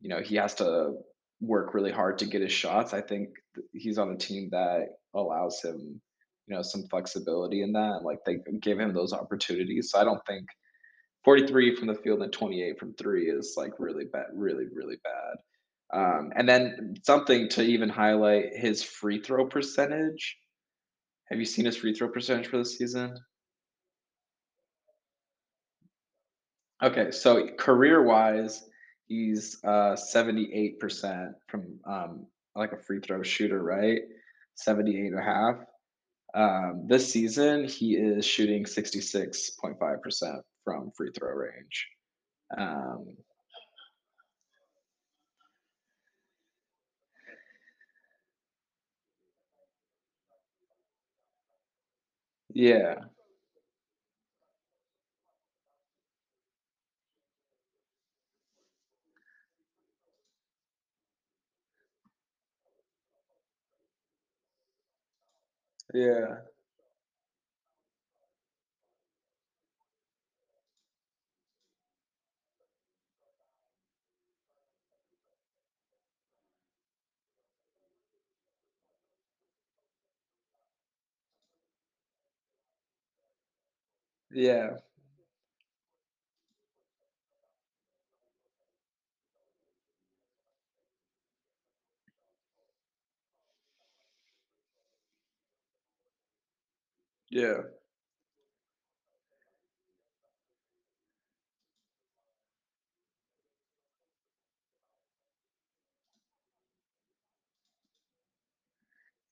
you 0.00 0.08
know, 0.08 0.20
he 0.20 0.36
has 0.36 0.54
to 0.56 0.94
work 1.40 1.74
really 1.74 1.92
hard 1.92 2.18
to 2.18 2.26
get 2.26 2.42
his 2.42 2.52
shots. 2.52 2.92
I 2.92 3.00
think 3.00 3.30
he's 3.72 3.98
on 3.98 4.10
a 4.10 4.16
team 4.16 4.48
that 4.50 4.86
allows 5.14 5.60
him, 5.62 6.00
you 6.46 6.54
know, 6.54 6.62
some 6.62 6.84
flexibility 6.90 7.62
in 7.62 7.72
that, 7.72 8.00
like, 8.02 8.18
they 8.24 8.38
give 8.60 8.78
him 8.78 8.92
those 8.92 9.12
opportunities. 9.12 9.90
So 9.90 10.00
I 10.00 10.04
don't 10.04 10.24
think 10.26 10.46
43 11.24 11.76
from 11.76 11.88
the 11.88 11.94
field 11.94 12.22
and 12.22 12.32
28 12.32 12.78
from 12.78 12.94
3 12.94 13.30
is, 13.30 13.54
like, 13.56 13.72
really 13.78 14.06
bad 14.06 14.26
really, 14.34 14.66
really 14.72 14.96
bad. 15.04 15.36
Um, 15.90 16.32
and 16.36 16.48
then 16.48 16.94
something 17.02 17.48
to 17.50 17.62
even 17.62 17.88
highlight 17.88 18.54
his 18.54 18.82
free 18.82 19.20
throw 19.22 19.46
percentage. 19.46 20.36
Have 21.30 21.38
you 21.38 21.44
seen 21.46 21.64
his 21.64 21.76
free 21.76 21.94
throw 21.94 22.08
percentage 22.08 22.48
for 22.48 22.58
the 22.58 22.64
season? 22.64 23.16
Okay, 26.82 27.10
so 27.10 27.48
career-wise, 27.58 28.67
he's 29.08 29.58
uh 29.64 29.96
78% 29.96 31.32
from 31.48 31.78
um 31.86 32.26
like 32.54 32.72
a 32.72 32.76
free 32.78 33.00
throw 33.00 33.22
shooter, 33.22 33.62
right? 33.62 34.02
78 34.56 35.12
and 35.12 35.18
a 35.18 35.22
half. 35.22 35.56
Um, 36.34 36.86
this 36.88 37.10
season, 37.12 37.64
he 37.68 37.94
is 37.96 38.24
shooting 38.26 38.64
66.5% 38.64 40.42
from 40.64 40.90
free 40.96 41.10
throw 41.16 41.30
range. 41.30 41.88
Um, 42.56 43.16
yeah, 52.52 52.94
yeah, 65.94 66.38
yeah, 84.30 84.78
Yeah. 97.30 97.62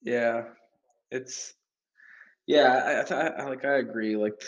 Yeah. 0.03 0.45
It's 1.11 1.55
yeah, 2.47 3.05
I, 3.11 3.15
I, 3.15 3.27
I 3.29 3.45
like 3.49 3.65
I 3.65 3.79
agree. 3.79 4.17
Like 4.17 4.41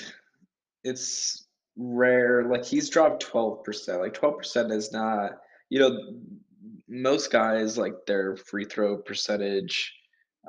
it's 0.85 1.47
rare. 1.77 2.45
Like 2.49 2.65
he's 2.65 2.91
dropped 2.91 3.23
12%. 3.23 4.01
Like 4.03 4.15
12% 4.15 4.73
is 4.73 4.93
not, 4.93 5.33
you 5.71 5.81
know, 5.81 5.99
most 6.89 7.31
guys 7.33 7.79
like 7.79 7.95
their 8.07 8.37
free 8.37 8.65
throw 8.65 8.99
percentage 8.99 9.95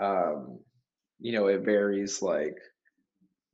um, 0.02 0.60
you 1.20 1.34
know, 1.34 1.48
it 1.48 1.62
varies 1.62 2.22
like 2.22 2.58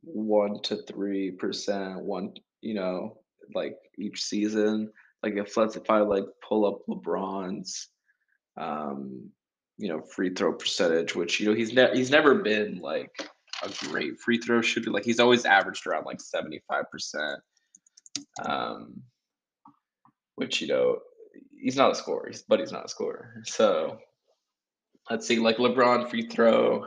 1 0.05 0.61
to 0.63 0.77
3%, 0.77 2.01
1 2.03 2.33
you 2.61 2.73
know, 2.73 3.19
like, 3.53 3.77
each 3.97 4.23
season, 4.23 4.91
like, 5.23 5.35
if 5.35 5.55
let's 5.57 5.75
if 5.75 5.89
I, 5.89 5.99
like, 5.99 6.25
pull 6.47 6.65
up 6.65 6.79
LeBron's, 6.89 7.89
um, 8.57 9.29
you 9.77 9.89
know, 9.89 10.01
free 10.01 10.31
throw 10.33 10.53
percentage, 10.53 11.15
which, 11.15 11.39
you 11.39 11.47
know, 11.49 11.55
he's 11.55 11.73
ne 11.73 11.89
he's 11.95 12.11
never 12.11 12.35
been, 12.43 12.79
like, 12.79 13.11
a 13.63 13.69
great 13.87 14.19
free 14.19 14.37
throw 14.39 14.61
shooter, 14.61 14.91
like, 14.91 15.05
he's 15.05 15.19
always 15.21 15.45
averaged 15.45 15.87
around, 15.87 16.05
like, 16.05 16.19
75%, 16.21 17.39
um, 18.45 19.01
which, 20.35 20.61
you 20.61 20.67
know, 20.67 20.99
he's 21.59 21.77
not 21.77 21.91
a 21.91 21.95
scorer, 21.95 22.27
he's 22.29 22.43
but 22.43 22.59
he's 22.59 22.71
not 22.71 22.85
a 22.85 22.89
scorer, 22.89 23.41
so 23.45 23.99
let's 25.09 25.27
see, 25.27 25.39
like, 25.39 25.57
LeBron 25.57 26.09
free 26.09 26.27
throw, 26.27 26.85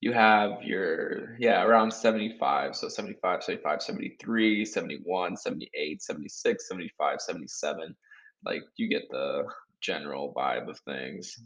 you 0.00 0.12
have 0.12 0.62
your 0.62 1.36
yeah, 1.38 1.62
around 1.64 1.92
75, 1.92 2.76
so 2.76 2.88
75, 2.88 3.42
75, 3.42 3.82
73, 3.82 4.64
71, 4.64 5.36
78, 5.36 6.02
76, 6.02 6.68
75, 6.68 7.20
77, 7.20 7.96
like, 8.44 8.62
you 8.76 8.88
get 8.88 9.08
the 9.10 9.44
general 9.80 10.32
vibe 10.36 10.68
of 10.68 10.78
things, 10.80 11.38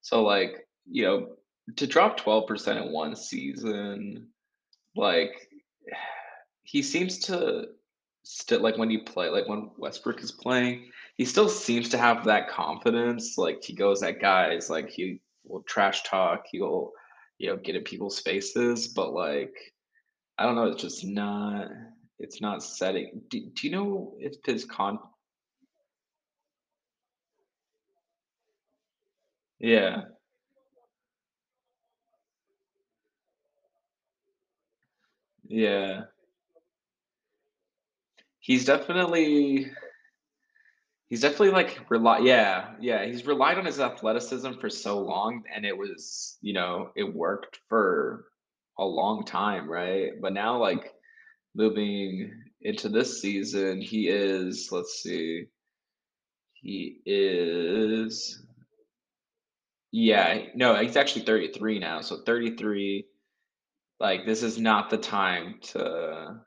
so, 0.00 0.22
like, 0.22 0.66
you 0.90 1.04
know, 1.04 1.36
to 1.76 1.86
drop 1.86 2.18
12% 2.18 2.84
in 2.84 2.92
1 2.92 3.16
season, 3.16 4.28
like, 4.96 5.48
he 6.64 6.82
seems 6.82 7.18
to 7.20 7.66
still 8.24 8.60
like, 8.60 8.78
when 8.78 8.90
you 8.90 9.02
play 9.02 9.28
like, 9.28 9.48
when 9.48 9.70
Westbrook 9.78 10.22
is 10.22 10.32
playing, 10.32 10.90
he 11.16 11.24
still 11.24 11.48
seems 11.48 11.88
to 11.90 11.98
have 11.98 12.24
that 12.24 12.48
confidence, 12.48 13.38
like, 13.38 13.62
he 13.62 13.74
goes 13.74 14.02
at 14.02 14.20
guys, 14.20 14.68
like, 14.68 14.90
he 14.90 15.20
will 15.44 15.62
trash 15.62 16.02
talk, 16.02 16.44
he'll, 16.50 16.92
you 17.42 17.48
know, 17.50 17.58
get 17.58 17.76
in 17.76 17.84
people's 17.84 18.20
faces, 18.20 18.88
but, 18.88 19.12
like, 19.14 19.54
I 20.38 20.44
don't 20.44 20.56
know, 20.56 20.66
it's 20.66 20.82
just 20.82 21.04
not 21.06 21.68
it's 22.20 22.40
not 22.40 22.62
setting 22.62 23.22
do 23.30 23.40
do 23.54 23.68
you 23.68 23.72
know 23.74 24.14
if 24.20 24.34
his 24.46 24.64
con 24.64 24.98
Yeah. 29.60 30.12
Yeah. 35.48 36.04
He's 38.40 38.64
definitely 38.64 39.70
he's 41.12 41.20
definitely, 41.20 41.50
like, 41.50 41.78
rely 41.90 42.20
yeah, 42.20 42.72
yeah, 42.80 43.04
he's 43.04 43.26
relied 43.26 43.58
on 43.58 43.66
his 43.66 43.78
athleticism 43.78 44.52
for 44.58 44.70
so 44.70 44.98
long, 44.98 45.44
and 45.54 45.66
it 45.66 45.76
was 45.76 46.38
you 46.40 46.54
know, 46.54 46.90
it 46.96 47.04
worked 47.04 47.60
for 47.68 48.28
a 48.78 48.84
long 48.84 49.22
time, 49.26 49.68
right? 49.68 50.12
But 50.22 50.32
now, 50.32 50.56
like, 50.56 50.90
moving 51.54 52.32
into 52.62 52.88
this 52.88 53.20
season, 53.20 53.82
he 53.82 54.08
is 54.08 54.70
let's 54.72 55.02
see 55.02 55.44
he 56.54 57.02
is 57.04 58.42
Yeah, 59.92 60.46
no, 60.54 60.76
he's 60.76 60.96
actually 60.96 61.26
33 61.26 61.78
now, 61.78 62.00
so 62.00 62.22
33, 62.24 63.04
like, 64.00 64.24
this 64.24 64.42
is 64.42 64.58
not 64.58 64.88
the 64.88 64.96
time 64.96 65.60
to 65.72 66.40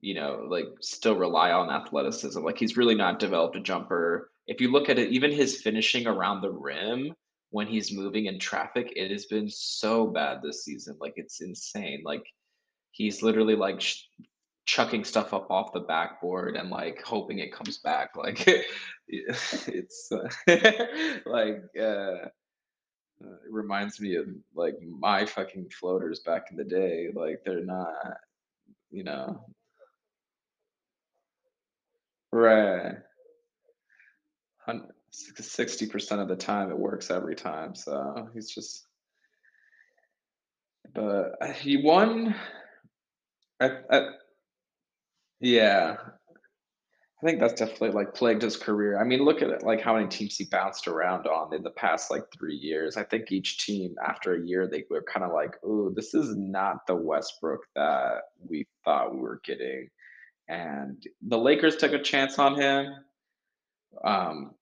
you 0.00 0.14
know, 0.14 0.46
like, 0.48 0.66
still 0.80 1.16
rely 1.16 1.52
on 1.52 1.70
athleticism, 1.70 2.42
like, 2.42 2.58
he's 2.58 2.76
really 2.76 2.94
not 2.94 3.18
developed 3.18 3.56
a 3.56 3.60
jumper. 3.60 4.30
If 4.46 4.60
you 4.60 4.70
look 4.70 4.88
at 4.88 4.98
it, 4.98 5.10
even 5.12 5.32
his 5.32 5.60
finishing 5.60 6.06
around 6.06 6.40
the 6.40 6.50
rim 6.50 7.14
when 7.50 7.66
he's 7.66 7.92
moving 7.92 8.26
in 8.26 8.38
traffic, 8.38 8.92
it 8.96 9.10
has 9.10 9.26
been 9.26 9.48
so 9.48 10.06
bad 10.06 10.40
this 10.42 10.64
season, 10.64 10.96
like, 11.00 11.14
it's 11.16 11.40
insane, 11.40 12.02
like, 12.04 12.24
he's 12.92 13.22
literally, 13.22 13.56
like, 13.56 13.80
ch 13.80 14.08
chucking 14.66 15.02
stuff 15.04 15.34
up 15.34 15.50
off 15.50 15.72
the 15.72 15.80
backboard 15.80 16.56
and, 16.56 16.70
like, 16.70 17.02
hoping 17.02 17.38
it 17.40 17.52
comes 17.52 17.78
back, 17.78 18.10
like, 18.16 18.46
it's, 19.08 20.12
uh, 20.12 20.28
like, 21.26 21.62
uh, 21.78 22.26
it 23.22 23.50
reminds 23.50 24.00
me 24.00 24.14
of, 24.16 24.26
like, 24.54 24.76
my 24.82 25.26
fucking 25.26 25.68
floaters 25.78 26.20
back 26.20 26.46
in 26.50 26.56
the 26.56 26.64
day, 26.64 27.08
like, 27.14 27.42
they're 27.44 27.64
not 27.64 28.16
you 28.90 29.04
know? 29.04 29.44
Right. 32.32 32.96
Hun 34.66 34.88
60% 35.10 36.20
of 36.20 36.28
the 36.28 36.36
time, 36.36 36.70
it 36.70 36.78
works 36.78 37.10
every 37.10 37.34
time, 37.34 37.74
so 37.74 38.28
he's 38.34 38.50
just 38.50 38.86
but, 40.94 41.36
uh, 41.40 41.52
he 41.52 41.76
won 41.76 42.34
I 43.60 43.70
I 43.90 44.08
Yeah. 45.40 45.96
I 47.22 47.26
think 47.26 47.40
that's 47.40 47.54
definitely, 47.54 47.90
like, 47.92 48.14
plagued 48.14 48.42
his 48.42 48.56
career, 48.56 48.98
I 49.00 49.04
mean, 49.04 49.20
look 49.24 49.42
at 49.42 49.50
it, 49.50 49.62
like, 49.62 49.80
how 49.82 49.94
many 49.94 50.08
teams 50.08 50.36
he 50.38 50.46
bounced 50.46 50.88
around 50.88 51.26
on 51.26 51.54
in 51.54 51.62
the 51.62 51.70
past, 51.70 52.10
like, 52.10 52.24
3 52.32 52.56
years, 52.56 52.96
I 52.96 53.04
think 53.04 53.32
each 53.32 53.64
team, 53.64 53.94
after 54.04 54.34
a 54.34 54.40
year, 54.46 54.66
they 54.68 54.86
were 54.90 55.02
kinda 55.02 55.28
like, 55.28 55.62
"Ooh, 55.64 55.92
this 55.94 56.14
is 56.14 56.36
not 56.36 56.86
the 56.86 56.96
Westbrook 56.96 57.66
that 57.76 58.24
we 58.48 58.66
thought 58.84 59.14
we 59.14 59.20
were 59.20 59.40
getting," 59.44 59.90
and 60.50 61.02
the 61.22 61.38
Lakers 61.38 61.76
took 61.76 61.92
a 61.92 62.02
chance 62.02 62.38
on 62.38 62.60
him, 62.60 62.94
um 64.04 64.54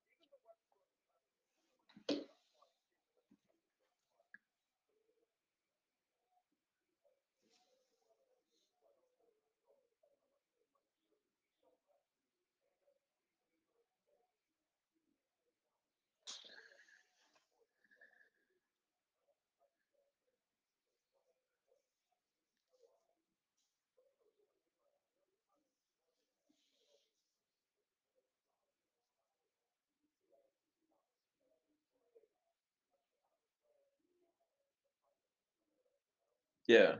Yeah. 36.68 36.96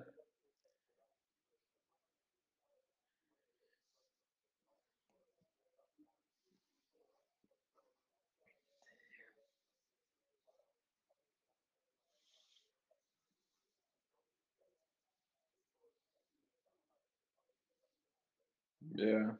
Yeah. 18.95 19.33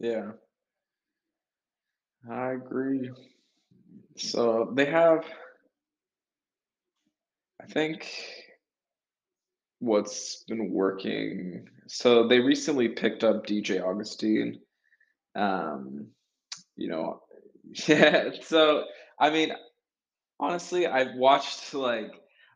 Yeah. 0.00 0.32
I 2.30 2.52
agree. 2.52 3.10
So, 4.16 4.72
they 4.74 4.86
have 4.86 5.24
I 7.60 7.66
think 7.66 8.08
what's 9.80 10.44
been 10.48 10.70
working 10.72 11.66
so 11.86 12.26
they 12.26 12.40
recently 12.40 12.88
picked 12.88 13.22
up 13.22 13.46
DJ 13.46 13.80
Augustin. 13.80 14.58
um, 15.36 16.06
you 16.76 16.88
know 16.88 17.20
Yeah, 17.88 18.30
so, 18.42 18.84
I 19.20 19.30
mean, 19.30 19.52
honestly, 20.40 20.86
I've 20.86 21.14
watched, 21.16 21.74
like 21.74 22.12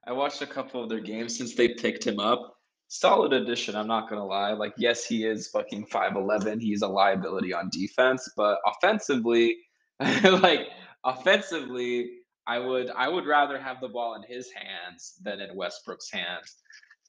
I 0.06 0.12
watched 0.12 0.42
a 0.42 0.46
couple 0.46 0.82
of 0.82 0.88
their 0.90 1.00
games 1.00 1.36
since 1.38 1.54
they 1.54 1.68
picked 1.70 2.06
him 2.06 2.20
up. 2.20 2.54
Solid 2.88 3.32
addition, 3.32 3.76
I'm 3.76 3.88
not 3.88 4.08
gonna 4.10 4.26
lie, 4.26 4.52
like, 4.52 4.74
yes, 4.78 5.04
he 5.06 5.24
is 5.26 5.48
fucking 5.48 5.86
5'11", 5.86 6.60
he's 6.60 6.82
a 6.82 6.88
liability 6.88 7.52
on 7.54 7.70
defense, 7.72 8.30
but 8.36 8.58
offensively, 8.66 9.58
like, 10.24 10.68
offensively, 11.04 12.18
I 12.46 12.58
would 12.58 12.90
I 12.90 13.08
would 13.08 13.26
rather 13.26 13.58
have 13.58 13.80
the 13.80 13.88
ball 13.88 14.14
in 14.14 14.22
his 14.22 14.50
hands 14.50 15.14
than 15.22 15.40
in 15.40 15.54
Westbrook's 15.56 16.10
hands, 16.10 16.56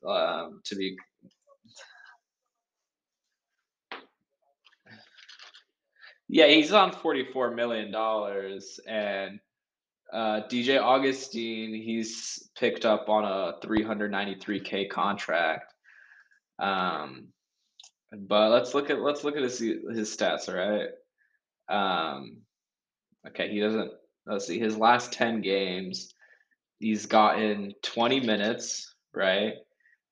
um, 0.07 0.61
to 0.65 0.75
be 0.75 0.97
Yeah, 6.33 6.47
he's 6.47 6.71
on 6.71 6.93
$44,000,000 6.93 8.79
and, 8.87 9.37
uh, 10.13 10.39
DJ 10.47 10.77
Augustin 10.77 11.73
he's 11.73 12.49
picked 12.57 12.85
up 12.85 13.09
on 13.09 13.25
a 13.25 13.59
393K 13.61 14.85
contract. 14.89 15.73
Um, 16.57 17.27
but 18.13 18.49
let's 18.51 18.73
look 18.73 18.89
at 18.89 19.01
let's 19.01 19.25
look 19.25 19.35
at 19.35 19.43
his 19.43 19.59
his 19.59 20.15
stats, 20.15 20.47
alright? 20.47 20.91
Um, 21.67 22.37
okay, 23.27 23.49
he 23.49 23.59
doesn't 23.59 23.91
let's 24.25 24.47
see, 24.47 24.59
his 24.59 24.77
last 24.77 25.11
10 25.13 25.41
games, 25.41 26.13
he's 26.79 27.05
gotten 27.05 27.73
20 27.83 28.19
minutes, 28.21 28.95
right? 29.13 29.53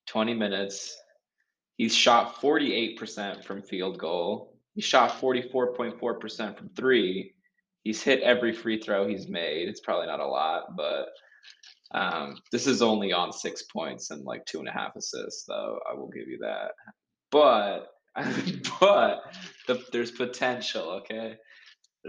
20 0.08 0.34
minutes. 0.34 0.96
He's 1.78 1.96
shot 1.96 2.42
48% 2.42 3.44
from 3.44 3.62
field 3.62 3.98
goal. 3.98 4.58
He 4.76 4.82
shot 4.82 5.20
44.4% 5.22 6.58
from 6.58 6.70
3. 6.76 7.34
He's 7.84 8.02
hit 8.02 8.22
every 8.22 8.54
free 8.54 8.82
throw 8.82 9.08
he's 9.08 9.28
made. 9.28 9.70
It's 9.70 9.80
probably 9.80 10.08
not 10.08 10.20
a 10.20 10.28
lot, 10.28 10.76
but, 10.76 11.08
um, 11.92 12.38
this 12.52 12.68
is 12.68 12.82
only 12.82 13.14
on 13.14 13.32
6 13.32 13.64
points 13.64 14.12
and, 14.12 14.26
like, 14.26 14.46
2 14.46 14.60
and 14.60 14.68
a 14.68 14.72
half 14.72 14.96
assists, 14.96 15.46
though, 15.46 15.80
I 15.90 15.94
will 15.96 16.10
give 16.10 16.28
you 16.28 16.40
that. 16.40 16.72
But 17.32 17.88
but 18.80 19.22
the 19.68 19.82
there's 19.92 20.12
potential, 20.12 20.90
okay? 20.90 21.38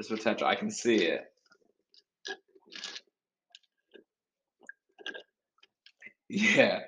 Potential, 0.08 0.46
I 0.46 0.54
can 0.54 0.70
see 0.70 0.96
it. 1.04 1.24
Yeah. 6.28 6.80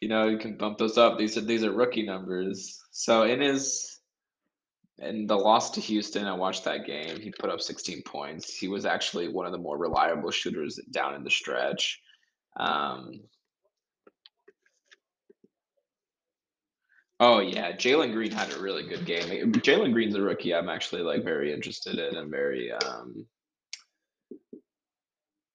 You 0.00 0.08
know, 0.08 0.26
you 0.26 0.38
can 0.38 0.56
bump 0.56 0.78
those 0.78 0.98
up. 0.98 1.18
These 1.18 1.38
are 1.38 1.40
these 1.40 1.64
are 1.64 1.72
rookie 1.72 2.04
numbers. 2.04 2.82
So 2.90 3.22
in 3.22 3.40
his 3.40 4.00
in 4.98 5.26
the 5.26 5.36
loss 5.36 5.70
to 5.72 5.80
Houston, 5.80 6.26
I 6.26 6.34
watched 6.34 6.64
that 6.64 6.86
game. 6.86 7.20
He 7.20 7.32
put 7.38 7.50
up 7.50 7.60
16 7.60 8.02
points. 8.02 8.54
He 8.54 8.68
was 8.68 8.84
actually 8.84 9.28
one 9.28 9.46
of 9.46 9.52
the 9.52 9.58
more 9.58 9.78
reliable 9.78 10.30
shooters 10.30 10.78
down 10.90 11.14
in 11.14 11.24
the 11.24 11.30
stretch. 11.30 12.00
Um 12.56 13.20
Oh, 17.20 17.38
yeah, 17.38 17.72
Jalen 17.72 18.12
Green 18.12 18.32
had 18.32 18.52
a 18.52 18.58
really 18.60 18.82
good 18.88 19.04
game. 19.06 19.52
Jalen 19.52 19.92
Green's 19.92 20.16
a 20.16 20.20
rookie 20.22 20.54
I'm 20.54 20.68
actually, 20.68 21.02
like, 21.02 21.22
very 21.22 21.52
interested 21.52 21.98
in 21.98 22.16
and 22.16 22.30
very, 22.30 22.72
um 22.72 23.26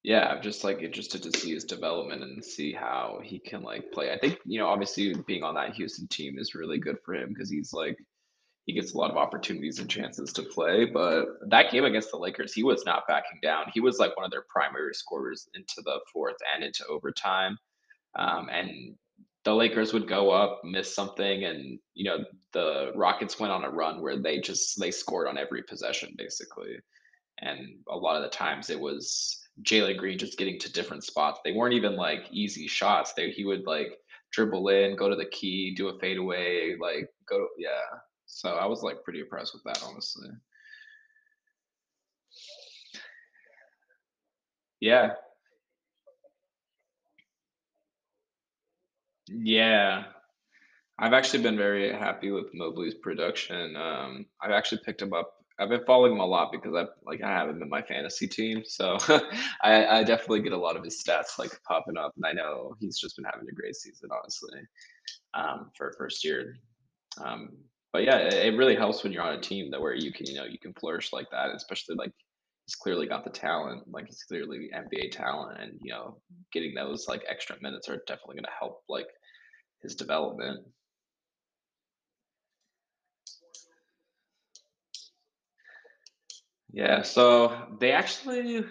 yeah, 0.02 0.28
I'm 0.28 0.40
just, 0.42 0.64
like, 0.64 0.80
interested 0.80 1.22
to 1.24 1.38
see 1.38 1.52
his 1.52 1.64
development 1.64 2.22
and 2.22 2.42
see 2.42 2.72
how 2.72 3.20
he 3.22 3.38
can, 3.38 3.62
like, 3.62 3.92
play. 3.92 4.10
I 4.12 4.18
think, 4.18 4.38
you 4.46 4.58
know, 4.58 4.66
obviously, 4.68 5.14
being 5.26 5.42
on 5.42 5.54
that 5.56 5.74
Houston 5.74 6.08
team 6.08 6.38
is 6.38 6.54
really 6.54 6.78
good 6.78 6.96
for 7.04 7.14
him 7.14 7.28
because 7.30 7.50
he's, 7.50 7.72
like 7.72 7.98
he 8.66 8.74
gets 8.74 8.94
a 8.94 8.98
lot 8.98 9.10
of 9.10 9.16
opportunities 9.18 9.78
and 9.80 9.90
chances 9.90 10.32
to 10.34 10.42
play, 10.44 10.86
but 10.86 11.26
that 11.48 11.72
game 11.72 11.84
against 11.84 12.10
the 12.12 12.18
Lakers, 12.18 12.52
he 12.54 12.62
was 12.62 12.84
not 12.86 13.04
backing 13.08 13.40
down. 13.42 13.66
He 13.74 13.80
was, 13.80 13.98
like, 13.98 14.16
one 14.16 14.24
of 14.26 14.30
their 14.32 14.46
primary 14.50 14.94
scorers 14.94 15.48
into 15.54 15.82
the 15.84 16.00
4th 16.14 16.36
and 16.54 16.64
into 16.64 16.84
overtime. 16.88 17.58
Um, 18.18 18.48
and 18.50 18.96
the 19.44 19.54
Lakers 19.54 19.92
would 19.92 20.08
go 20.08 20.30
up, 20.30 20.60
miss 20.64 20.94
something, 20.94 21.44
and, 21.44 21.78
you 21.94 22.04
know, 22.04 22.18
the 22.52 22.92
Rockets 22.94 23.40
went 23.40 23.52
on 23.52 23.64
a 23.64 23.70
run 23.70 24.02
where 24.02 24.18
they 24.18 24.40
just 24.40 24.78
they 24.80 24.90
scored 24.90 25.28
on 25.28 25.38
every 25.38 25.62
possession, 25.62 26.14
basically. 26.18 26.76
And 27.40 27.60
a 27.88 27.96
lot 27.96 28.16
of 28.16 28.22
the 28.22 28.28
times, 28.30 28.70
it 28.70 28.80
was 28.80 29.40
Jalen 29.62 29.98
Green 29.98 30.18
just 30.18 30.38
getting 30.38 30.58
to 30.60 30.72
different 30.72 31.04
spots. 31.04 31.40
They 31.44 31.52
weren't 31.52 31.74
even, 31.74 31.96
like, 31.96 32.24
easy 32.30 32.66
shots. 32.68 33.14
They 33.14 33.30
he 33.30 33.44
would, 33.46 33.66
like, 33.66 33.98
dribble 34.32 34.68
in, 34.68 34.96
go 34.96 35.08
to 35.08 35.16
the 35.16 35.26
key, 35.26 35.74
do 35.76 35.88
a 35.88 35.98
fadeaway, 35.98 36.76
like, 36.80 37.08
go 37.28 37.38
to, 37.38 37.46
yeah. 37.58 37.98
So, 38.26 38.50
I 38.50 38.66
was, 38.66 38.82
like, 38.82 39.02
pretty 39.04 39.20
impressed 39.20 39.54
with 39.54 39.64
that, 39.64 39.82
honestly. 39.84 40.28
Yeah. 44.80 45.14
Yeah. 49.30 50.04
I've 50.98 51.14
actually 51.14 51.42
been 51.42 51.56
very 51.58 51.92
happy 51.92 52.30
with 52.30 52.54
Mobley's 52.54 52.94
production, 52.94 53.76
um, 53.76 54.26
I've 54.42 54.52
actually 54.52 54.82
picked 54.86 55.02
him 55.02 55.12
up 55.14 55.34
I've 55.60 55.70
been 55.70 55.84
following 55.86 56.12
him 56.12 56.20
a 56.20 56.26
lot 56.26 56.52
because 56.52 56.74
I've 56.74 56.88
like, 57.04 57.22
I 57.22 57.28
have 57.30 57.50
him 57.50 57.62
in 57.62 57.68
my 57.68 57.82
fantasy 57.82 58.28
team, 58.28 58.64
so 58.66 58.98
I 59.62 59.86
I 60.00 60.04
definitely 60.04 60.42
get 60.42 60.52
a 60.52 60.58
lot 60.58 60.76
of 60.76 60.84
his 60.84 61.02
stats, 61.02 61.38
like, 61.38 61.52
popping 61.68 61.96
up, 61.98 62.12
and 62.16 62.26
I 62.26 62.32
know 62.32 62.76
he's 62.80 62.98
just 62.98 63.16
been 63.16 63.26
having 63.26 63.48
a 63.48 63.52
great 63.54 63.76
season, 63.76 64.10
honestly, 64.12 64.60
um, 65.34 65.70
for 65.76 65.94
1st 65.98 66.24
year. 66.24 66.56
Um, 67.24 67.58
but, 67.92 68.04
yeah, 68.04 68.18
it 68.18 68.34
it 68.54 68.58
really 68.58 68.76
helps 68.76 69.04
when 69.04 69.12
you're 69.12 69.22
on 69.22 69.34
a 69.34 69.40
team 69.40 69.70
that 69.72 69.80
where 69.80 69.94
you 69.94 70.12
can, 70.12 70.26
you 70.26 70.36
know, 70.36 70.44
you 70.46 70.58
can 70.58 70.74
flourish 70.74 71.12
like 71.12 71.28
that, 71.32 71.50
especially, 71.54 71.96
like, 71.96 72.12
he's 72.66 72.76
clearly 72.76 73.06
got 73.08 73.24
the 73.24 73.30
talent, 73.30 73.84
like, 73.88 74.06
he's 74.08 74.22
clearly 74.24 74.70
NBA 74.74 75.10
talent, 75.10 75.60
and, 75.60 75.78
you 75.82 75.92
know, 75.92 76.20
getting 76.52 76.74
those, 76.74 77.08
like, 77.08 77.24
extra 77.28 77.56
minutes 77.62 77.88
are 77.88 78.02
definitely 78.08 78.36
gonna 78.36 78.56
help, 78.58 78.82
like, 78.88 79.08
his 79.82 79.94
development. 79.94 80.66
Yeah, 86.72 87.02
so 87.02 87.76
they 87.80 87.92
actually 87.92 88.64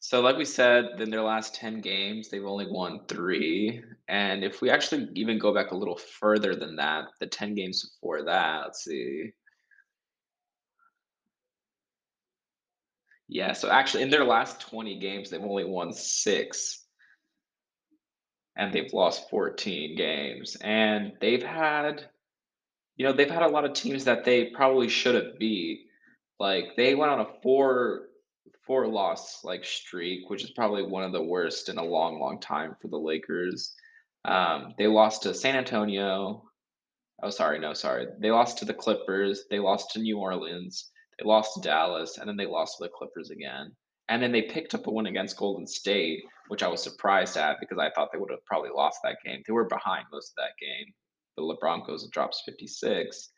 so 0.00 0.20
like 0.20 0.36
we 0.36 0.44
said, 0.44 1.00
in 1.00 1.10
their 1.10 1.22
last 1.22 1.54
10 1.54 1.80
games, 1.80 2.28
they've 2.28 2.44
only 2.44 2.66
won 2.70 3.00
3, 3.08 3.82
and 4.08 4.44
if 4.44 4.60
we 4.60 4.68
actually 4.70 5.08
even 5.14 5.38
go 5.38 5.54
back 5.54 5.70
a 5.70 5.76
little 5.76 5.96
further 5.96 6.54
than 6.54 6.76
that, 6.76 7.06
the 7.20 7.26
10 7.26 7.54
games 7.54 7.82
before 7.88 8.22
that, 8.24 8.62
let's 8.64 8.84
see. 8.84 9.32
Yeah, 13.28 13.54
so 13.54 13.70
actually, 13.70 14.02
in 14.02 14.10
their 14.10 14.24
last 14.24 14.60
20 14.60 14.98
games, 14.98 15.30
they've 15.30 15.40
only 15.42 15.64
won 15.64 15.92
6 15.92 16.83
and 18.56 18.72
they've 18.72 18.92
lost 18.92 19.28
14 19.30 19.96
games, 19.96 20.56
and 20.60 21.12
they've 21.20 21.42
had 21.42 22.06
you 22.96 23.04
know, 23.04 23.12
they've 23.12 23.28
had 23.28 23.42
a 23.42 23.48
lot 23.48 23.64
of 23.64 23.72
teams 23.72 24.04
that 24.04 24.24
they 24.24 24.50
probably 24.54 24.88
should 24.88 25.16
have 25.16 25.36
beat. 25.36 25.86
Like, 26.38 26.76
they 26.76 26.94
went 26.94 27.10
on 27.10 27.20
a 27.20 27.26
4 27.42 28.02
4-loss, 28.68 29.42
like, 29.42 29.64
streak, 29.64 30.30
which 30.30 30.44
is 30.44 30.52
probably 30.52 30.84
one 30.84 31.02
of 31.02 31.10
the 31.10 31.22
worst 31.22 31.68
in 31.68 31.76
a 31.76 31.84
long, 31.84 32.20
long 32.20 32.38
time 32.40 32.76
for 32.80 32.86
the 32.86 32.96
Lakers. 32.96 33.74
Um, 34.24 34.74
they 34.78 34.86
lost 34.86 35.24
to 35.24 35.34
San 35.34 35.56
Antonio 35.56 36.44
oh, 37.24 37.30
sorry, 37.30 37.58
no, 37.58 37.72
sorry. 37.72 38.06
They 38.18 38.30
lost 38.30 38.58
to 38.58 38.64
the 38.64 38.74
Clippers, 38.74 39.44
they 39.50 39.58
lost 39.58 39.92
to 39.92 39.98
New 39.98 40.18
Orleans, 40.18 40.90
they 41.18 41.26
lost 41.26 41.54
to 41.54 41.60
Dallas, 41.60 42.18
and 42.18 42.28
then 42.28 42.36
they 42.36 42.46
lost 42.46 42.78
to 42.78 42.84
the 42.84 42.90
Clippers 42.90 43.30
again. 43.30 43.72
And 44.08 44.22
then 44.22 44.32
they 44.32 44.42
picked 44.42 44.74
up 44.74 44.86
a 44.86 44.90
win 44.90 45.06
against 45.06 45.38
Golden 45.38 45.66
State, 45.66 46.22
which 46.48 46.62
I 46.62 46.68
was 46.68 46.82
surprised 46.82 47.36
at 47.36 47.58
because 47.60 47.78
I 47.78 47.90
thought 47.90 48.10
they 48.12 48.18
would 48.18 48.30
have 48.30 48.44
probably 48.44 48.70
lost 48.74 48.98
that 49.02 49.18
game. 49.24 49.42
They 49.46 49.52
were 49.52 49.68
behind 49.68 50.04
most 50.12 50.32
of 50.32 50.44
that 50.44 50.58
game. 50.60 50.92
The 51.36 51.42
LeBron 51.42 51.86
goes 51.86 52.02
and 52.02 52.12
drops 52.12 52.42
56. 52.44 53.30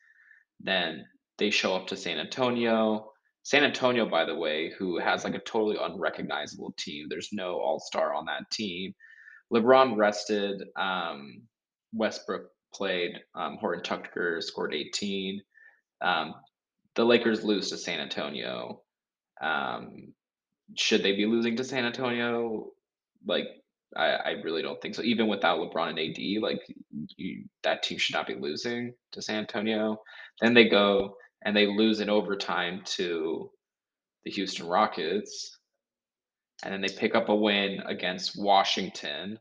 Then 0.61 1.05
they 1.39 1.51
show 1.51 1.75
up 1.75 1.87
to 1.89 1.97
San 1.97 2.19
Antonio. 2.19 3.13
San 3.43 3.65
Antonio, 3.65 4.09
by 4.09 4.25
the 4.25 4.35
way, 4.35 4.73
who 4.79 4.99
has, 4.99 5.25
like, 5.25 5.35
a 5.35 5.41
totally 5.41 5.77
unrecognizable 5.81 6.75
team, 6.77 7.07
there's 7.09 7.29
no 7.33 7.61
all-star 7.61 8.13
on 8.13 8.27
that 8.27 8.51
team. 8.51 8.93
LeBron 9.53 9.97
rested, 9.97 10.63
um, 10.77 11.43
Westbrook 11.93 12.51
played, 12.75 13.13
um, 13.37 13.57
Horton 13.59 13.85
Tucker 13.85 14.41
scored 14.41 14.75
18. 14.75 15.41
Um, 16.01 16.35
the 16.97 17.05
Lakers 17.05 17.45
lose 17.45 17.71
to 17.71 17.79
San 17.79 18.01
Antonio. 18.01 18.83
Um, 19.41 20.13
should 20.77 21.03
they 21.03 21.13
be 21.13 21.27
losing 21.27 21.57
to 21.57 21.65
San 21.65 21.85
Antonio? 21.85 22.73
Like, 23.27 23.49
I 23.97 24.07
I 24.07 24.31
really 24.45 24.63
don't 24.63 24.81
think 24.81 24.95
so. 24.95 25.03
Even 25.03 25.29
without 25.29 25.59
LeBron 25.59 25.91
and 25.91 25.99
AD, 25.99 26.43
like, 26.43 26.61
you 27.17 27.45
that 27.63 27.83
team 27.83 27.99
should 27.99 28.15
not 28.15 28.27
be 28.27 28.35
losing 28.35 28.95
to 29.13 29.23
San 29.23 29.39
Antonio. 29.39 29.99
Then 30.41 30.55
they 30.55 30.69
go 30.69 31.17
and 31.45 31.57
they 31.57 31.67
lose 31.67 32.01
in 32.01 32.11
overtime 32.11 32.83
to 32.85 33.51
the 34.25 34.31
Houston 34.33 34.67
Rockets. 34.67 35.59
And 36.65 36.73
then 36.73 36.81
they 36.81 36.89
pick 36.89 37.15
up 37.15 37.29
a 37.29 37.35
win 37.35 37.83
against 37.85 38.41
Washington, 38.41 39.39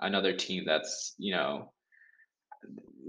another 0.00 0.32
team 0.32 0.64
that's, 0.66 1.14
you 1.16 1.32
know 1.32 1.70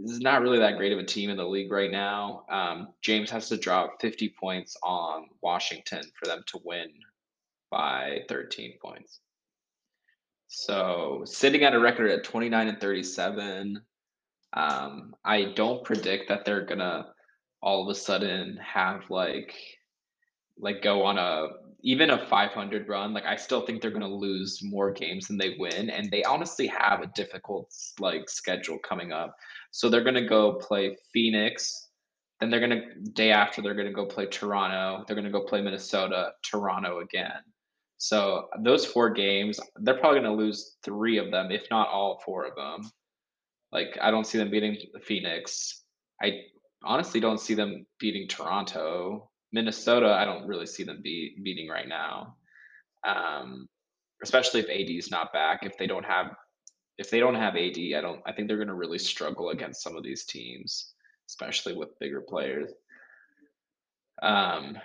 is 0.04 0.20
not 0.20 0.42
really 0.42 0.60
that 0.60 0.78
great 0.78 0.94
of 0.94 1.00
a 1.00 1.04
team 1.04 1.30
in 1.30 1.38
the 1.38 1.46
league 1.46 1.72
right 1.72 1.92
now. 1.92 2.46
Um, 2.50 2.90
James 3.02 3.30
has 3.32 3.50
to 3.50 3.58
drop 3.58 4.00
50 4.02 4.34
points 4.40 4.78
on 4.84 5.28
Washington 5.42 6.04
for 6.18 6.28
them 6.28 6.44
to 6.48 6.60
win 6.63 6.90
by 7.72 8.22
13 8.30 8.74
points. 8.84 9.20
So, 10.47 11.23
sitting 11.25 11.63
at 11.63 11.73
a 11.73 11.79
record 11.79 12.10
at 12.12 12.23
29 12.23 12.67
and 12.67 12.79
37, 12.79 13.81
um, 14.53 15.15
I 15.25 15.53
don't 15.55 15.83
predict 15.83 16.29
that 16.29 16.45
they're 16.45 16.65
gonna 16.65 17.13
all 17.62 17.83
of 17.83 17.89
a 17.89 17.95
sudden 17.99 18.57
have, 18.57 19.10
like 19.10 19.53
like, 20.60 20.81
go 20.81 21.03
on 21.03 21.17
a 21.17 21.47
even 21.83 22.10
a 22.10 22.27
500 22.27 22.89
run, 22.89 23.13
like, 23.13 23.25
I 23.25 23.36
still 23.36 23.62
think 23.65 23.81
they're 23.81 23.91
gonna 23.91 24.07
lose 24.07 24.60
more 24.63 24.91
games 24.91 25.27
than 25.27 25.38
they 25.38 25.55
win, 25.60 25.89
and 25.91 26.10
they 26.12 26.23
honestly 26.23 26.67
have 26.67 27.01
a 27.01 27.07
difficult 27.15 27.71
like, 27.99 28.29
schedule 28.29 28.79
coming 28.79 29.12
up. 29.12 29.36
So 29.71 29.89
they're 29.89 30.03
gonna 30.03 30.27
go 30.27 30.55
play 30.55 30.97
Phoenix 31.13 31.89
Then 32.41 32.49
they're 32.51 32.60
gonna 32.62 32.83
day 33.13 33.31
after, 33.31 33.62
they're 33.62 33.75
gonna 33.75 33.93
go 33.93 34.05
play 34.07 34.27
Toronto, 34.27 35.03
they're 35.07 35.15
gonna 35.17 35.31
go 35.31 35.45
play 35.45 35.62
Minnesota, 35.62 36.33
Toronto 36.43 36.99
again. 37.01 37.41
So, 37.97 38.47
those 38.60 38.86
4 38.86 39.10
games, 39.12 39.60
they're 39.77 39.97
probably 39.97 40.19
gonna 40.19 40.36
lose 40.36 40.77
3 40.83 41.17
of 41.17 41.31
them, 41.31 41.51
if 41.51 41.67
not 41.71 41.89
all 41.89 42.21
4 42.25 42.45
of 42.45 42.55
them. 42.55 42.91
Like, 43.71 43.97
I 44.01 44.12
don't 44.12 44.25
see 44.25 44.38
them 44.38 44.51
beating 44.51 44.77
Phoenix. 45.03 45.83
I 46.21 46.41
honestly 46.83 47.19
don't 47.19 47.39
see 47.39 47.53
them 47.53 47.86
beating 47.99 48.27
Toronto. 48.27 49.29
Minnesota, 49.51 50.13
I 50.13 50.25
don't 50.25 50.47
really 50.47 50.65
see 50.65 50.83
them 50.83 51.01
beat 51.03 51.43
beating 51.43 51.67
right 51.69 51.88
now. 51.88 52.36
Um, 53.05 53.67
especially 54.23 54.62
if 54.62 54.69
AD 54.69 54.97
is 54.97 55.12
not 55.12 55.33
back, 55.33 55.63
if 55.63 55.77
they 55.77 55.88
don't 55.88 56.05
have 56.05 56.27
if 56.97 57.12
they 57.12 57.19
don't 57.19 57.36
have 57.36 57.55
AD, 57.55 57.77
I 57.95 58.01
don't 58.01 58.21
I 58.25 58.33
think 58.33 58.47
they're 58.47 58.57
gonna 58.57 58.75
really 58.75 58.99
struggle 58.99 59.49
against 59.49 59.81
some 59.81 59.95
of 59.95 60.03
these 60.03 60.25
teams, 60.25 60.93
especially 61.29 61.73
with 61.73 61.97
bigger 61.99 62.21
players. 62.21 62.71
Um, 64.21 64.77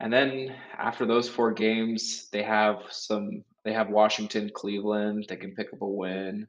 and 0.00 0.12
then 0.12 0.54
after 0.76 1.06
those 1.06 1.28
4 1.28 1.52
games, 1.52 2.28
they 2.32 2.42
have 2.42 2.82
some 2.90 3.44
they 3.64 3.72
have 3.72 3.90
Washington, 3.90 4.50
Cleveland, 4.54 5.26
they 5.28 5.36
can 5.36 5.54
pick 5.54 5.72
up 5.72 5.82
a 5.82 5.86
win. 5.86 6.46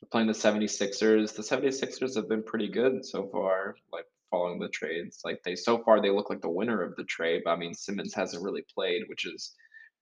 They're 0.00 0.08
playing 0.10 0.28
the 0.28 0.32
76ers. 0.32 1.34
The 1.34 1.42
76ers 1.42 2.14
have 2.16 2.28
been 2.28 2.42
pretty 2.42 2.68
good 2.68 3.04
so 3.04 3.28
far, 3.28 3.76
like, 3.92 4.06
following 4.30 4.58
the 4.58 4.68
trades. 4.68 5.20
Like, 5.24 5.42
they 5.44 5.56
so 5.56 5.82
far, 5.82 6.00
they 6.00 6.10
look 6.10 6.30
like 6.30 6.40
the 6.40 6.48
winner 6.48 6.80
of 6.82 6.96
the 6.96 7.04
trade, 7.04 7.42
but, 7.44 7.52
I 7.52 7.56
mean, 7.56 7.74
Simmons 7.74 8.14
hasn't 8.14 8.42
really 8.42 8.64
played, 8.74 9.02
which 9.08 9.26
is 9.26 9.54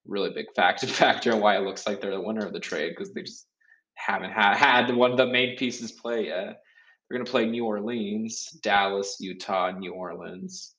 really 0.06 0.30
big 0.30 0.46
fact 0.54 0.84
factor 0.88 1.32
in 1.32 1.40
why 1.40 1.56
it 1.56 1.64
looks 1.64 1.86
like 1.86 2.00
they're 2.00 2.10
the 2.10 2.20
winner 2.20 2.44
of 2.46 2.52
the 2.52 2.60
trade 2.60 2.90
because 2.96 3.12
they 3.12 3.22
just 3.22 3.46
haven't 3.94 4.32
ha 4.32 4.54
had 4.54 4.94
one 4.94 5.10
of 5.10 5.16
the 5.16 5.26
main 5.26 5.56
pieces 5.56 5.92
play 5.92 6.26
yet. 6.26 6.60
They're 7.08 7.18
gonna 7.18 7.30
play 7.30 7.46
New 7.46 7.64
Orleans, 7.66 8.50
Dallas, 8.62 9.16
Utah, 9.20 9.70
New 9.70 9.92
Orleans, 9.92 10.74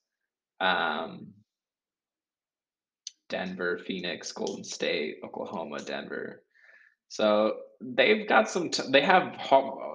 um 0.59 1.27
Denver, 3.33 3.71
Phoenix, 3.87 4.31
Golden 4.31 4.63
State, 4.63 5.13
Oklahoma, 5.25 5.79
Denver. 5.91 6.43
So, 7.09 7.27
they've 7.99 8.27
got 8.33 8.49
some 8.53 8.69
t 8.71 8.83
they 8.95 9.01
have 9.13 9.25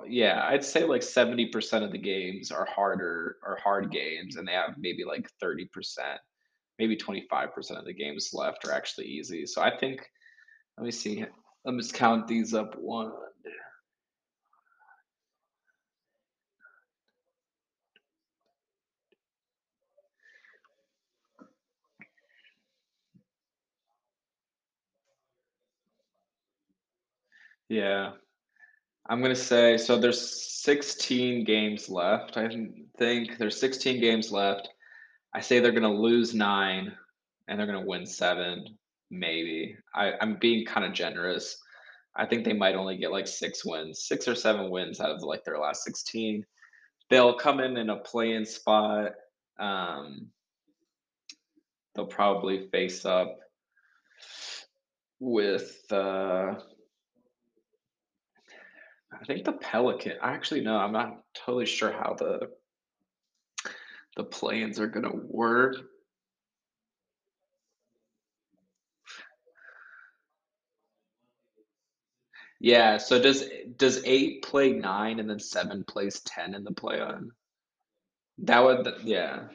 yeah, 0.09 0.37
I'd 0.53 0.65
say, 0.65 0.83
like, 0.95 1.03
70% 1.03 1.85
of 1.87 1.93
the 1.93 1.99
games 2.15 2.51
are 2.59 2.67
harder 2.79 3.37
are 3.49 3.59
hard 3.67 3.87
games, 3.93 4.37
and 4.37 4.47
they 4.49 4.53
have 4.63 4.75
maybe, 4.87 5.05
like, 5.13 5.27
30%, 5.43 6.21
maybe 6.81 6.97
25% 6.97 7.79
of 7.81 7.87
the 7.87 7.95
games 8.05 8.31
left 8.43 8.67
are 8.67 8.73
actually 8.81 9.07
easy. 9.19 9.43
So, 9.47 9.59
I 9.63 9.73
think 9.81 9.97
let 10.79 10.85
me 10.87 10.93
see, 10.93 11.25
let 11.65 11.75
me 11.75 11.83
just 11.83 11.95
count 11.95 12.29
these 12.29 12.55
up. 12.55 12.71
1 12.79 13.13
Yeah. 27.69 28.13
I'm 29.09 29.23
gonna 29.23 29.37
say 29.37 29.79
so 29.79 29.99
there's 29.99 30.63
16 30.63 31.45
games 31.45 31.89
left, 31.91 32.37
I 32.37 32.49
think. 32.99 33.39
There's 33.39 33.61
16 33.61 34.01
games 34.01 34.33
left. 34.33 34.69
I 35.35 35.41
say 35.41 35.61
they're 35.61 35.73
gonna 35.73 35.93
lose 35.93 36.35
9, 36.35 36.97
and 37.49 37.59
they're 37.61 37.67
gonna 37.67 37.87
win 37.87 38.07
7, 38.07 38.65
maybe. 39.11 39.77
I 39.95 40.15
I'm 40.21 40.39
being 40.39 40.67
kinda 40.67 40.91
generous. 40.93 41.59
I 42.17 42.27
think 42.27 42.45
they 42.45 42.55
might 42.55 42.77
only 42.77 42.99
get, 42.99 43.13
like, 43.13 43.29
6 43.29 43.65
wins, 43.65 44.05
6 44.09 44.29
or 44.29 44.35
7 44.37 44.71
wins 44.71 45.01
out 45.01 45.11
of, 45.13 45.23
like, 45.23 45.45
their 45.45 45.59
last 45.59 45.85
16. 45.85 46.47
They'll 47.11 47.35
come 47.39 47.61
in 47.61 47.77
in 47.79 47.91
a 47.91 47.99
play-in 48.01 48.47
spot, 48.47 49.13
um 49.61 50.31
they'll 51.95 52.07
probably 52.07 52.69
face 52.71 53.05
up 53.05 53.39
with, 55.21 55.91
uh 55.91 56.55
I 59.21 59.25
think 59.25 59.45
the 59.45 59.53
Pelican 59.53 60.15
I 60.23 60.33
actually, 60.33 60.61
no, 60.63 60.77
I'm 60.77 60.93
not 60.93 61.23
totally 61.35 61.67
sure 61.67 61.93
how 61.93 62.15
the 62.19 62.51
the 64.17 64.25
play-ins 64.25 64.79
are 64.81 64.87
gonna 64.89 65.15
work. 65.15 65.77
Yeah, 72.61 72.99
so 72.99 73.21
does 73.21 73.45
does 73.77 74.03
8 74.05 74.43
play 74.43 74.73
9 74.73 75.21
and 75.21 75.31
then 75.31 75.39
7 75.41 75.85
plays 75.85 76.21
10 76.21 76.55
in 76.55 76.65
the 76.65 76.73
play 76.73 77.01
on? 77.01 77.33
That 78.39 78.61
would 78.65 78.89
yeah. 79.05 79.49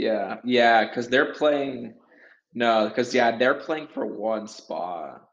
Yeah, 0.00 0.40
yeah, 0.44 0.86
because 0.86 1.08
they're 1.08 1.34
playing 1.34 1.94
No, 2.54 2.88
because 2.88 3.14
yeah, 3.14 3.36
they're 3.38 3.54
playing 3.54 3.88
for 3.88 4.06
1 4.06 4.48
spot. 4.48 5.28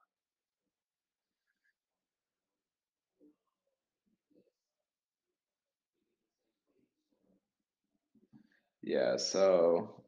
Yeah, 8.84 9.18
so 9.18 10.04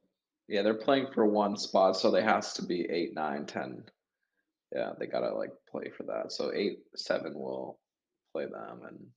yeah, 0.48 0.62
they're 0.62 0.74
playing 0.74 1.08
for 1.14 1.26
1 1.26 1.58
spot, 1.58 1.98
so 1.98 2.12
they 2.12 2.24
has 2.24 2.54
to 2.54 2.64
be 2.66 2.90
8, 2.90 3.14
nine, 3.14 3.46
ten. 3.46 3.84
Yeah, 4.76 4.94
they 5.00 5.08
gotta, 5.08 5.34
like, 5.36 5.52
play 5.72 5.92
for 5.96 6.04
that. 6.06 6.32
So 6.32 6.54
8, 6.54 6.80
7 6.96 7.34
will 7.36 7.80
play 8.34 8.46
them, 8.46 8.82
and 8.88 9.08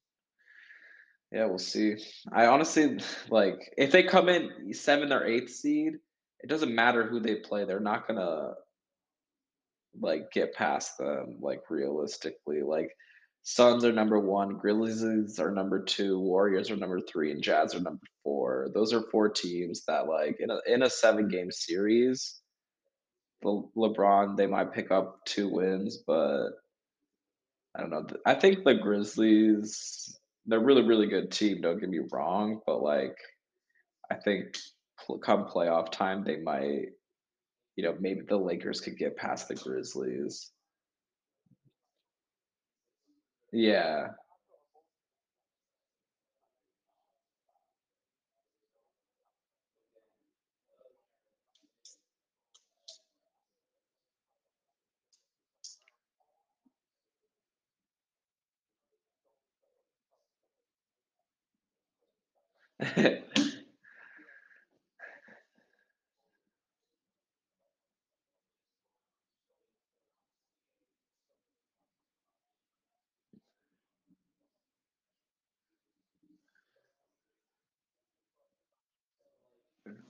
yeah, 1.33 1.47
we'll 1.47 1.59
see. 1.59 1.97
I 2.33 2.47
honestly 2.47 2.99
like, 3.31 3.73
if 3.77 3.91
they 3.91 4.03
come 4.03 4.29
in 4.29 4.51
7th 4.71 5.11
or 5.11 5.27
8th 5.27 5.51
seed, 5.51 5.95
it 6.41 6.49
doesn't 6.49 6.75
matter 6.75 7.07
who 7.07 7.21
they 7.21 7.37
play, 7.37 7.65
they're 7.65 7.81
not 7.81 8.07
gonna 8.07 8.55
like, 10.01 10.31
get 10.33 10.55
past 10.55 10.99
them, 10.99 11.39
like, 11.41 11.63
realistically. 11.71 12.63
Like, 12.63 12.91
Suns 13.43 13.85
are 13.85 13.93
number 13.93 14.19
1, 14.21 14.57
Grizzlies 14.59 15.39
are 15.41 15.51
number 15.51 15.83
2, 15.83 16.19
Warriors 16.19 16.71
are 16.71 16.77
number 16.77 17.01
3, 17.01 17.33
and 17.33 17.43
Jazz 17.43 17.75
are 17.75 17.81
number 17.81 18.07
4. 18.25 18.71
Those 18.73 18.93
are 18.93 19.03
4 19.11 19.29
teams 19.31 19.85
that, 19.87 20.07
like, 20.07 20.37
in 20.41 20.51
a 20.51 20.61
in 20.67 20.83
a 20.83 20.91
seven-game 20.91 21.51
series 21.51 22.41
Le 23.45 23.63
LeBron, 23.77 24.37
they 24.37 24.47
might 24.47 24.73
pick 24.73 24.91
up 24.91 25.19
2 25.27 25.49
wins, 25.49 26.03
but 26.07 26.51
I 27.75 27.81
don't 27.81 27.91
know, 27.91 28.07
I 28.27 28.35
think 28.35 28.65
the 28.65 28.75
Grizzlies, 28.75 30.19
they're 30.47 30.61
really, 30.61 30.83
really 30.83 31.07
good 31.07 31.31
team, 31.31 31.61
don't 31.61 31.79
get 31.81 31.89
me 31.91 32.01
wrong, 32.13 32.61
but, 32.67 32.83
like, 32.83 33.17
I 34.11 34.17
think 34.17 34.57
come 35.25 35.47
playoff 35.47 35.91
time, 35.93 36.25
they 36.25 36.39
might 36.39 36.87
you 37.77 37.85
know, 37.85 37.97
maybe 38.01 38.21
the 38.29 38.37
Lakers 38.37 38.81
could 38.81 38.99
get 38.99 39.17
past 39.17 39.49
the 39.49 39.55
Grizzlies. 39.55 40.51
Yeah. 43.53 44.09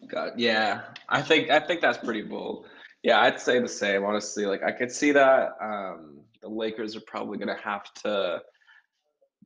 God, 0.08 0.32
yeah. 0.36 0.82
I 1.08 1.22
think 1.22 1.50
I 1.50 1.60
think 1.60 1.80
that's 1.80 1.98
pretty 1.98 2.22
bold. 2.22 2.66
Yeah, 3.02 3.20
I'd 3.20 3.40
say 3.40 3.58
the 3.58 3.68
same, 3.68 4.04
honestly, 4.04 4.46
like, 4.46 4.62
I 4.62 4.70
could 4.72 4.90
see 4.92 5.10
that, 5.12 5.50
um, 5.60 6.20
the 6.40 6.48
Lakers 6.48 6.96
are 6.96 7.00
probably 7.06 7.38
gonna 7.38 7.58
have 7.62 7.92
to 8.04 8.40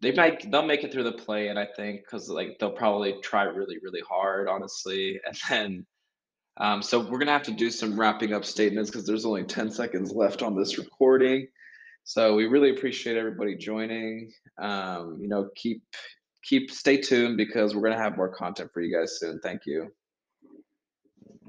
they 0.01 0.13
might 0.13 0.51
they'll 0.51 0.67
make 0.67 0.85
it 0.85 0.93
through 0.93 1.05
the 1.05 1.13
play-in, 1.13 1.57
I 1.57 1.67
think 1.77 2.03
because 2.05 2.29
like, 2.29 2.59
they'll 2.59 2.71
probably 2.71 3.15
try 3.23 3.45
really, 3.45 3.79
really 3.83 4.03
hard, 4.09 4.49
honestly, 4.49 5.21
and 5.27 5.37
then 5.49 5.87
um, 6.59 6.83
so 6.83 7.01
we're 7.01 7.19
gonna 7.19 7.33
have 7.33 7.43
to 7.45 7.53
do 7.53 7.71
some 7.71 7.99
wrapping 7.99 8.33
up 8.33 8.45
statements 8.45 8.91
because 8.91 9.07
there's 9.07 9.27
only 9.27 9.45
10 9.45 9.71
seconds 9.71 10.13
left 10.13 10.43
on 10.43 10.57
this 10.57 10.79
recording. 10.79 11.49
So, 12.05 12.35
we 12.37 12.47
really 12.47 12.71
appreciate 12.71 13.17
everybody 13.17 13.57
joining, 13.57 14.31
um, 14.59 15.19
you 15.21 15.29
know, 15.29 15.51
keep 15.57 15.83
keep 16.45 16.71
stay 16.71 16.97
tuned 16.99 17.37
because 17.37 17.75
we're 17.75 17.83
gonna 17.83 18.03
have 18.03 18.17
more 18.17 18.33
content 18.33 18.71
for 18.73 18.81
you 18.81 18.97
guys 18.97 19.19
soon. 19.19 19.41
Thank 19.43 19.63
you. 19.67 19.91